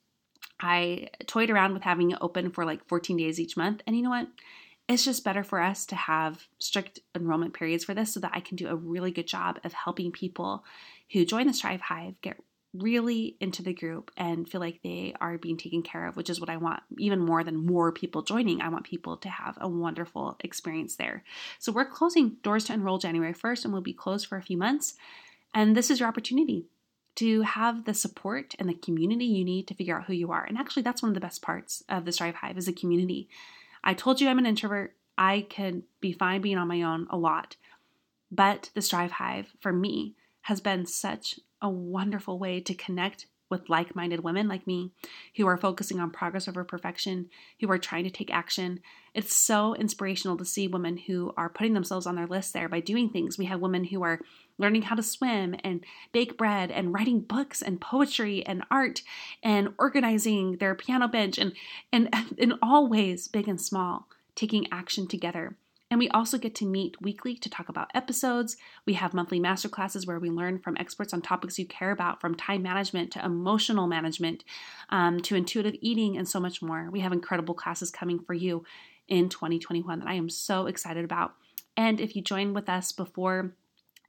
I 0.60 1.10
toyed 1.28 1.50
around 1.50 1.74
with 1.74 1.84
having 1.84 2.12
it 2.12 2.17
open 2.22 2.52
for 2.52 2.65
like 2.65 2.88
14 2.88 3.17
days 3.17 3.39
each 3.39 3.58
month, 3.58 3.82
and 3.88 3.95
you 3.95 4.04
know 4.04 4.10
what? 4.10 4.28
It's 4.88 5.06
just 5.06 5.24
better 5.24 5.43
for 5.43 5.62
us 5.62 5.86
to 5.88 5.95
have 5.95 6.48
strict 6.58 7.00
enrollment 7.15 7.54
periods 7.54 7.86
for 7.86 7.93
this 7.93 8.13
so 8.13 8.19
that 8.22 8.32
I 8.34 8.39
can 8.39 8.56
do 8.56 8.67
a 8.67 8.76
really 8.76 9.12
good 9.12 9.28
job 9.28 9.60
of 9.63 9.72
helping 9.72 10.12
people 10.12 10.63
who 11.13 11.26
join 11.26 11.45
the 11.45 11.54
Strive 11.54 11.82
Hive 11.82 12.19
get 12.22 12.38
really 12.74 13.36
into 13.39 13.63
the 13.63 13.74
group 13.74 14.12
and 14.17 14.48
feel 14.48 14.62
like 14.62 14.82
they 14.84 15.13
are 15.19 15.38
being 15.38 15.58
taken 15.58 15.82
care 15.82 16.08
of, 16.08 16.15
which 16.15 16.30
is 16.30 16.39
what 16.39 16.50
I 16.50 16.58
want 16.58 16.82
even 16.98 17.19
more 17.19 17.43
than 17.43 17.65
more 17.65 17.91
people 17.91 18.22
joining. 18.22 18.62
I 18.62 18.69
want 18.69 18.86
people 18.86 19.17
to 19.17 19.30
have 19.30 19.58
a 19.60 19.67
wonderful 19.67 20.38
experience 20.41 20.95
there. 20.95 21.24
So 21.58 21.72
we're 21.72 21.86
closing 21.86 22.38
doors 22.43 22.65
to 22.65 22.74
enroll 22.74 23.00
January 23.00 23.34
1st 23.34 23.65
and 23.65 23.74
we'll 23.74 23.82
be 23.82 23.93
closed 23.93 24.28
for 24.28 24.38
a 24.38 24.43
few 24.43 24.58
months. 24.58 24.95
And 25.54 25.76
this 25.76 25.89
is 25.89 26.00
your 26.00 26.10
opportunity 26.10 26.65
to 27.15 27.41
have 27.41 27.86
the 27.86 27.93
support 27.93 28.56
and 28.60 28.69
the 28.69 28.74
community 28.74 29.26
you 29.26 29.43
need 29.43 29.67
to 29.67 29.74
figure 29.74 29.98
out 29.98 30.06
who 30.06 30.13
you 30.13 30.32
are. 30.32 30.43
And 30.43 30.58
actually, 30.58 30.84
that's 30.84 31.02
one 31.02 31.10
of 31.10 31.15
the 31.15 31.22
best 31.22 31.41
parts 31.41 31.84
of 31.89 32.06
the 32.06 32.12
Strive 32.12 32.36
Hive 32.36 32.58
is 32.58 32.67
a 32.67 32.74
community. 32.74 33.30
I 33.84 33.93
told 33.93 34.22
you 34.22 34.28
I'm 34.28 34.39
an 34.39 34.45
introvert. 34.45 34.95
I 35.17 35.48
could 35.50 35.84
be 36.00 36.13
fine 36.13 36.41
being 36.41 36.58
on 36.58 36.67
my 36.67 36.82
own 36.82 37.08
a 37.10 37.17
lot. 37.17 37.58
But 38.32 38.69
the 38.74 38.82
Strive 38.82 39.12
Hive, 39.12 39.54
for 39.60 39.74
me, 39.74 40.15
has 40.41 40.62
been 40.62 40.86
such 40.86 41.39
a 41.62 41.69
wonderful 41.69 42.39
way 42.39 42.62
to 42.62 42.74
connect 42.74 43.26
with 43.50 43.70
like 43.70 43.96
minded 43.96 44.24
women 44.24 44.48
like 44.48 44.68
me 44.68 44.92
who 45.36 45.48
are 45.48 45.58
focusing 45.58 46.00
on 46.00 46.12
progress 46.12 46.48
over 46.48 46.64
perfection, 46.64 47.30
who 47.60 47.70
are 47.72 47.78
trying 47.78 48.04
to 48.04 48.10
take 48.10 48.34
action. 48.34 48.80
It's 49.14 49.36
so 49.36 49.76
inspirational 49.76 50.38
to 50.38 50.46
see 50.46 50.68
women 50.68 50.98
who 50.98 51.34
are 51.36 51.50
putting 51.50 51.74
themselves 51.74 52.06
on 52.06 52.16
their 52.16 52.28
list 52.28 52.54
there 52.54 52.70
by 52.70 52.80
doing 52.80 53.10
things. 53.10 53.38
We 53.38 53.46
have 53.46 53.60
women 53.60 53.86
who 53.86 54.04
are 54.04 54.20
learning 54.58 54.84
how 54.84 54.96
to 54.96 55.04
swim 55.04 55.56
and 55.64 55.84
bake 56.12 56.38
bread 56.38 56.70
and 56.70 56.94
writing 56.94 57.22
books 57.22 57.62
and 57.62 57.82
poetry 57.82 58.46
and 58.46 58.64
art 58.70 59.02
and 59.42 59.70
organizing 59.80 60.58
their 60.58 60.76
piano 60.76 61.08
bench 61.08 61.38
and, 61.38 61.54
and 61.92 62.10
in 62.38 62.54
all 62.62 62.88
ways, 62.88 63.28
big 63.28 63.48
and 63.48 63.60
small, 63.60 64.08
taking 64.36 64.68
action 64.72 65.08
together. 65.08 65.56
And 65.91 65.99
we 65.99 66.10
also 66.10 66.38
get 66.38 66.54
to 66.56 66.65
meet 66.65 67.02
weekly 67.02 67.36
to 67.36 67.49
talk 67.49 67.67
about 67.67 67.89
episodes. 67.95 68.58
We 68.86 68.93
have 68.93 69.13
monthly 69.13 69.39
masterclasses 69.39 70.06
where 70.06 70.19
we 70.19 70.30
learn 70.30 70.60
from 70.60 70.78
experts 70.78 71.13
on 71.13 71.21
topics 71.21 71.58
you 71.58 71.65
care 71.65 71.91
about, 71.91 72.21
from 72.21 72.36
time 72.36 72.62
management 72.62 73.12
to 73.12 73.25
emotional 73.25 73.88
management 73.88 74.43
um, 74.89 75.19
to 75.21 75.36
intuitive 75.36 75.75
eating 75.82 76.17
and 76.17 76.28
so 76.28 76.39
much 76.39 76.62
more. 76.62 76.89
We 76.91 76.99
have 76.99 77.12
incredible 77.12 77.56
classes 77.56 77.89
coming 77.89 78.19
for 78.19 78.34
you 78.34 78.63
in 79.08 79.30
2021 79.30 79.99
that 79.99 80.08
I 80.08 80.13
am 80.13 80.30
so 80.30 80.67
excited 80.67 81.04
about. 81.04 81.34
And 81.75 81.99
if 81.99 82.15
you 82.15 82.21
join 82.21 82.54
with 82.54 82.69
us 82.69 82.91
before 82.91 83.56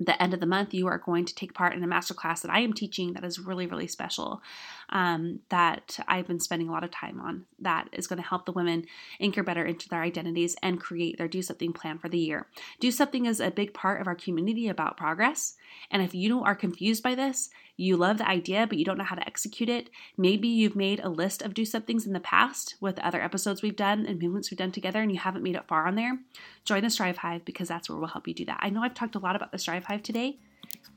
the 0.01 0.21
end 0.21 0.33
of 0.33 0.41
the 0.41 0.47
month, 0.47 0.73
you 0.73 0.87
are 0.87 0.99
going 0.99 1.27
to 1.27 1.35
take 1.35 1.53
part 1.53 1.75
in 1.75 1.85
a 1.85 1.87
masterclass 1.87 2.41
that 2.41 2.51
I 2.51 2.61
am 2.61 2.73
teaching 2.73 3.13
that 3.13 3.25
is 3.25 3.39
really, 3.39 3.67
really 3.67 3.87
special. 3.87 4.43
Um, 4.89 5.41
that 5.51 6.01
I've 6.09 6.27
been 6.27 6.41
spending 6.41 6.69
a 6.69 6.73
lot 6.73 6.83
of 6.83 6.91
time 6.91 7.21
on. 7.21 7.45
That 7.61 7.89
is 7.93 8.09
going 8.09 8.21
to 8.21 8.27
help 8.27 8.45
the 8.45 8.53
women 8.53 8.87
anchor 9.21 9.45
better 9.45 9.65
into 9.65 9.89
their 9.89 10.03
identities 10.03 10.57
and 10.63 10.81
create 10.81 11.17
their 11.17 11.29
do 11.29 11.43
something 11.43 11.73
plan 11.73 11.99
for 11.99 12.09
the 12.09 12.19
year. 12.19 12.49
Do 12.81 12.91
something 12.91 13.27
is 13.27 13.39
a 13.39 13.53
big 13.53 13.73
part 13.73 14.01
of 14.01 14.09
our 14.09 14.17
community 14.17 14.67
about 14.69 14.97
progress. 14.97 15.55
And 15.91 16.03
if 16.03 16.15
you 16.15 16.43
are 16.43 16.55
confused 16.55 17.03
by 17.03 17.15
this, 17.15 17.51
you 17.77 17.97
love 17.97 18.19
the 18.19 18.29
idea, 18.29 18.67
but 18.67 18.79
you 18.79 18.85
don't 18.85 18.99
know 18.99 19.05
how 19.05 19.17
to 19.17 19.27
execute 19.27 19.69
it. 19.69 19.91
Maybe 20.17 20.49
you've 20.49 20.77
made 20.77 21.01
a 21.01 21.09
list 21.09 21.43
of 21.43 21.55
do 21.55 21.65
somethings 21.65 22.07
in 22.07 22.13
the 22.13 22.21
past 22.21 22.77
with 22.81 22.99
other 22.99 23.23
episodes 23.23 23.63
we've 23.63 23.77
done 23.77 24.07
and 24.07 24.21
movements 24.21 24.51
we've 24.51 24.59
done 24.59 24.73
together, 24.73 25.01
and 25.01 25.11
you 25.11 25.19
haven't 25.19 25.43
made 25.43 25.57
it 25.57 25.67
far 25.67 25.87
on 25.87 25.95
there. 25.95 26.19
Join 26.65 26.83
the 26.83 26.91
Strive 26.91 27.17
Hive 27.17 27.45
because 27.45 27.69
that's 27.69 27.89
where 27.89 27.99
we'll 27.99 28.09
help 28.09 28.29
you 28.29 28.35
do 28.35 28.45
that. 28.45 28.61
I 28.61 28.71
know 28.71 28.83
I've 28.83 28.95
talked 28.95 29.15
a 29.15 29.21
lot 29.21 29.37
about 29.37 29.53
the 29.53 29.59
Strive 29.59 29.85
Hive 29.85 30.03
today, 30.03 30.39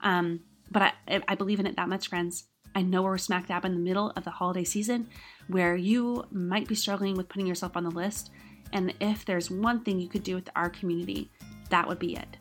um, 0.01 0.41
but 0.71 0.93
I, 1.07 1.21
I 1.27 1.35
believe 1.35 1.59
in 1.59 1.67
it 1.67 1.75
that 1.77 1.89
much, 1.89 2.09
friends. 2.09 2.45
I 2.75 2.81
know 2.81 3.03
we're 3.03 3.17
smack 3.17 3.47
dab 3.47 3.65
in 3.65 3.73
the 3.73 3.79
middle 3.79 4.11
of 4.15 4.23
the 4.23 4.31
holiday 4.31 4.63
season 4.63 5.07
where 5.47 5.75
you 5.75 6.25
might 6.31 6.67
be 6.67 6.75
struggling 6.75 7.15
with 7.15 7.29
putting 7.29 7.47
yourself 7.47 7.77
on 7.77 7.83
the 7.83 7.91
list. 7.91 8.31
And 8.71 8.93
if 8.99 9.23
there's 9.25 9.51
one 9.51 9.81
thing 9.81 9.99
you 9.99 10.09
could 10.09 10.23
do 10.23 10.35
with 10.35 10.49
our 10.55 10.69
community, 10.69 11.29
that 11.69 11.87
would 11.87 11.99
be 11.99 12.15
it. 12.15 12.37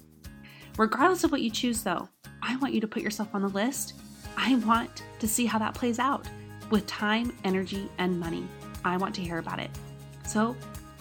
Regardless 0.78 1.24
of 1.24 1.32
what 1.32 1.42
you 1.42 1.50
choose, 1.50 1.82
though, 1.82 2.08
I 2.42 2.56
want 2.56 2.74
you 2.74 2.80
to 2.80 2.88
put 2.88 3.02
yourself 3.02 3.34
on 3.34 3.42
the 3.42 3.48
list 3.48 3.94
I 4.36 4.56
want 4.56 5.02
to 5.18 5.28
see 5.28 5.46
how 5.46 5.58
that 5.58 5.74
plays 5.74 5.98
out 5.98 6.26
with 6.70 6.86
time, 6.86 7.36
energy, 7.44 7.88
and 7.98 8.18
money. 8.18 8.46
I 8.84 8.96
want 8.96 9.14
to 9.16 9.20
hear 9.20 9.38
about 9.38 9.60
it. 9.60 9.70
So 10.26 10.56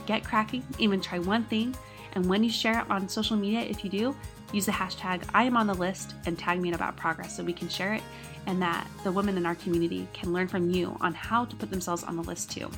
get 0.05 0.23
cracking, 0.23 0.63
even 0.79 1.01
try 1.01 1.19
one 1.19 1.45
thing. 1.45 1.75
And 2.13 2.25
when 2.25 2.43
you 2.43 2.49
share 2.49 2.79
it 2.79 2.89
on 2.89 3.07
social 3.07 3.37
media, 3.37 3.61
if 3.61 3.83
you 3.83 3.89
do, 3.89 4.15
use 4.51 4.65
the 4.65 4.71
hashtag 4.71 5.23
I 5.33 5.43
am 5.43 5.55
on 5.55 5.67
the 5.67 5.73
list 5.73 6.13
and 6.25 6.37
tag 6.37 6.59
me 6.59 6.69
in 6.69 6.75
about 6.75 6.97
progress 6.97 7.35
so 7.35 7.43
we 7.43 7.53
can 7.53 7.69
share 7.69 7.93
it 7.93 8.03
and 8.47 8.61
that 8.61 8.85
the 9.03 9.11
women 9.11 9.37
in 9.37 9.45
our 9.45 9.55
community 9.55 10.07
can 10.13 10.33
learn 10.33 10.47
from 10.47 10.69
you 10.71 10.97
on 10.99 11.13
how 11.13 11.45
to 11.45 11.55
put 11.55 11.69
themselves 11.69 12.03
on 12.03 12.17
the 12.17 12.23
list 12.23 12.51
too. 12.51 12.69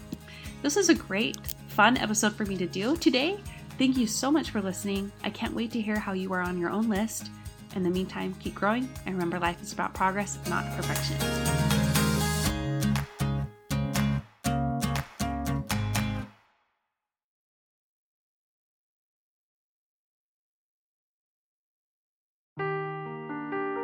This 0.62 0.78
is 0.78 0.90
a 0.90 0.96
great, 0.96 1.38
fun 1.70 1.98
episode 1.98 2.36
for 2.36 2.46
me 2.46 2.58
to 2.58 2.68
do 2.68 2.96
today. 2.98 3.40
Thank 3.78 3.98
you 3.98 4.08
so 4.08 4.32
much 4.32 4.52
for 4.52 4.62
listening. 4.62 5.12
I 5.24 5.30
can't 5.30 5.54
wait 5.54 5.72
to 5.72 5.82
hear 5.82 6.00
how 6.00 6.14
you 6.14 6.32
are 6.34 6.42
on 6.42 6.58
your 6.60 6.70
own 6.70 6.90
list. 6.90 7.30
In 7.76 7.84
the 7.84 7.90
meantime, 7.90 8.36
keep 8.40 8.54
growing 8.54 8.88
and 9.06 9.16
remember 9.16 9.40
life 9.40 9.62
is 9.62 9.74
about 9.74 9.94
progress, 9.94 10.38
not 10.48 10.64
perfection. 10.78 11.18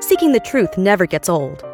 Seeking 0.02 0.32
the 0.32 0.42
truth 0.44 0.78
never 0.78 1.06
gets 1.06 1.30
old. 1.30 1.64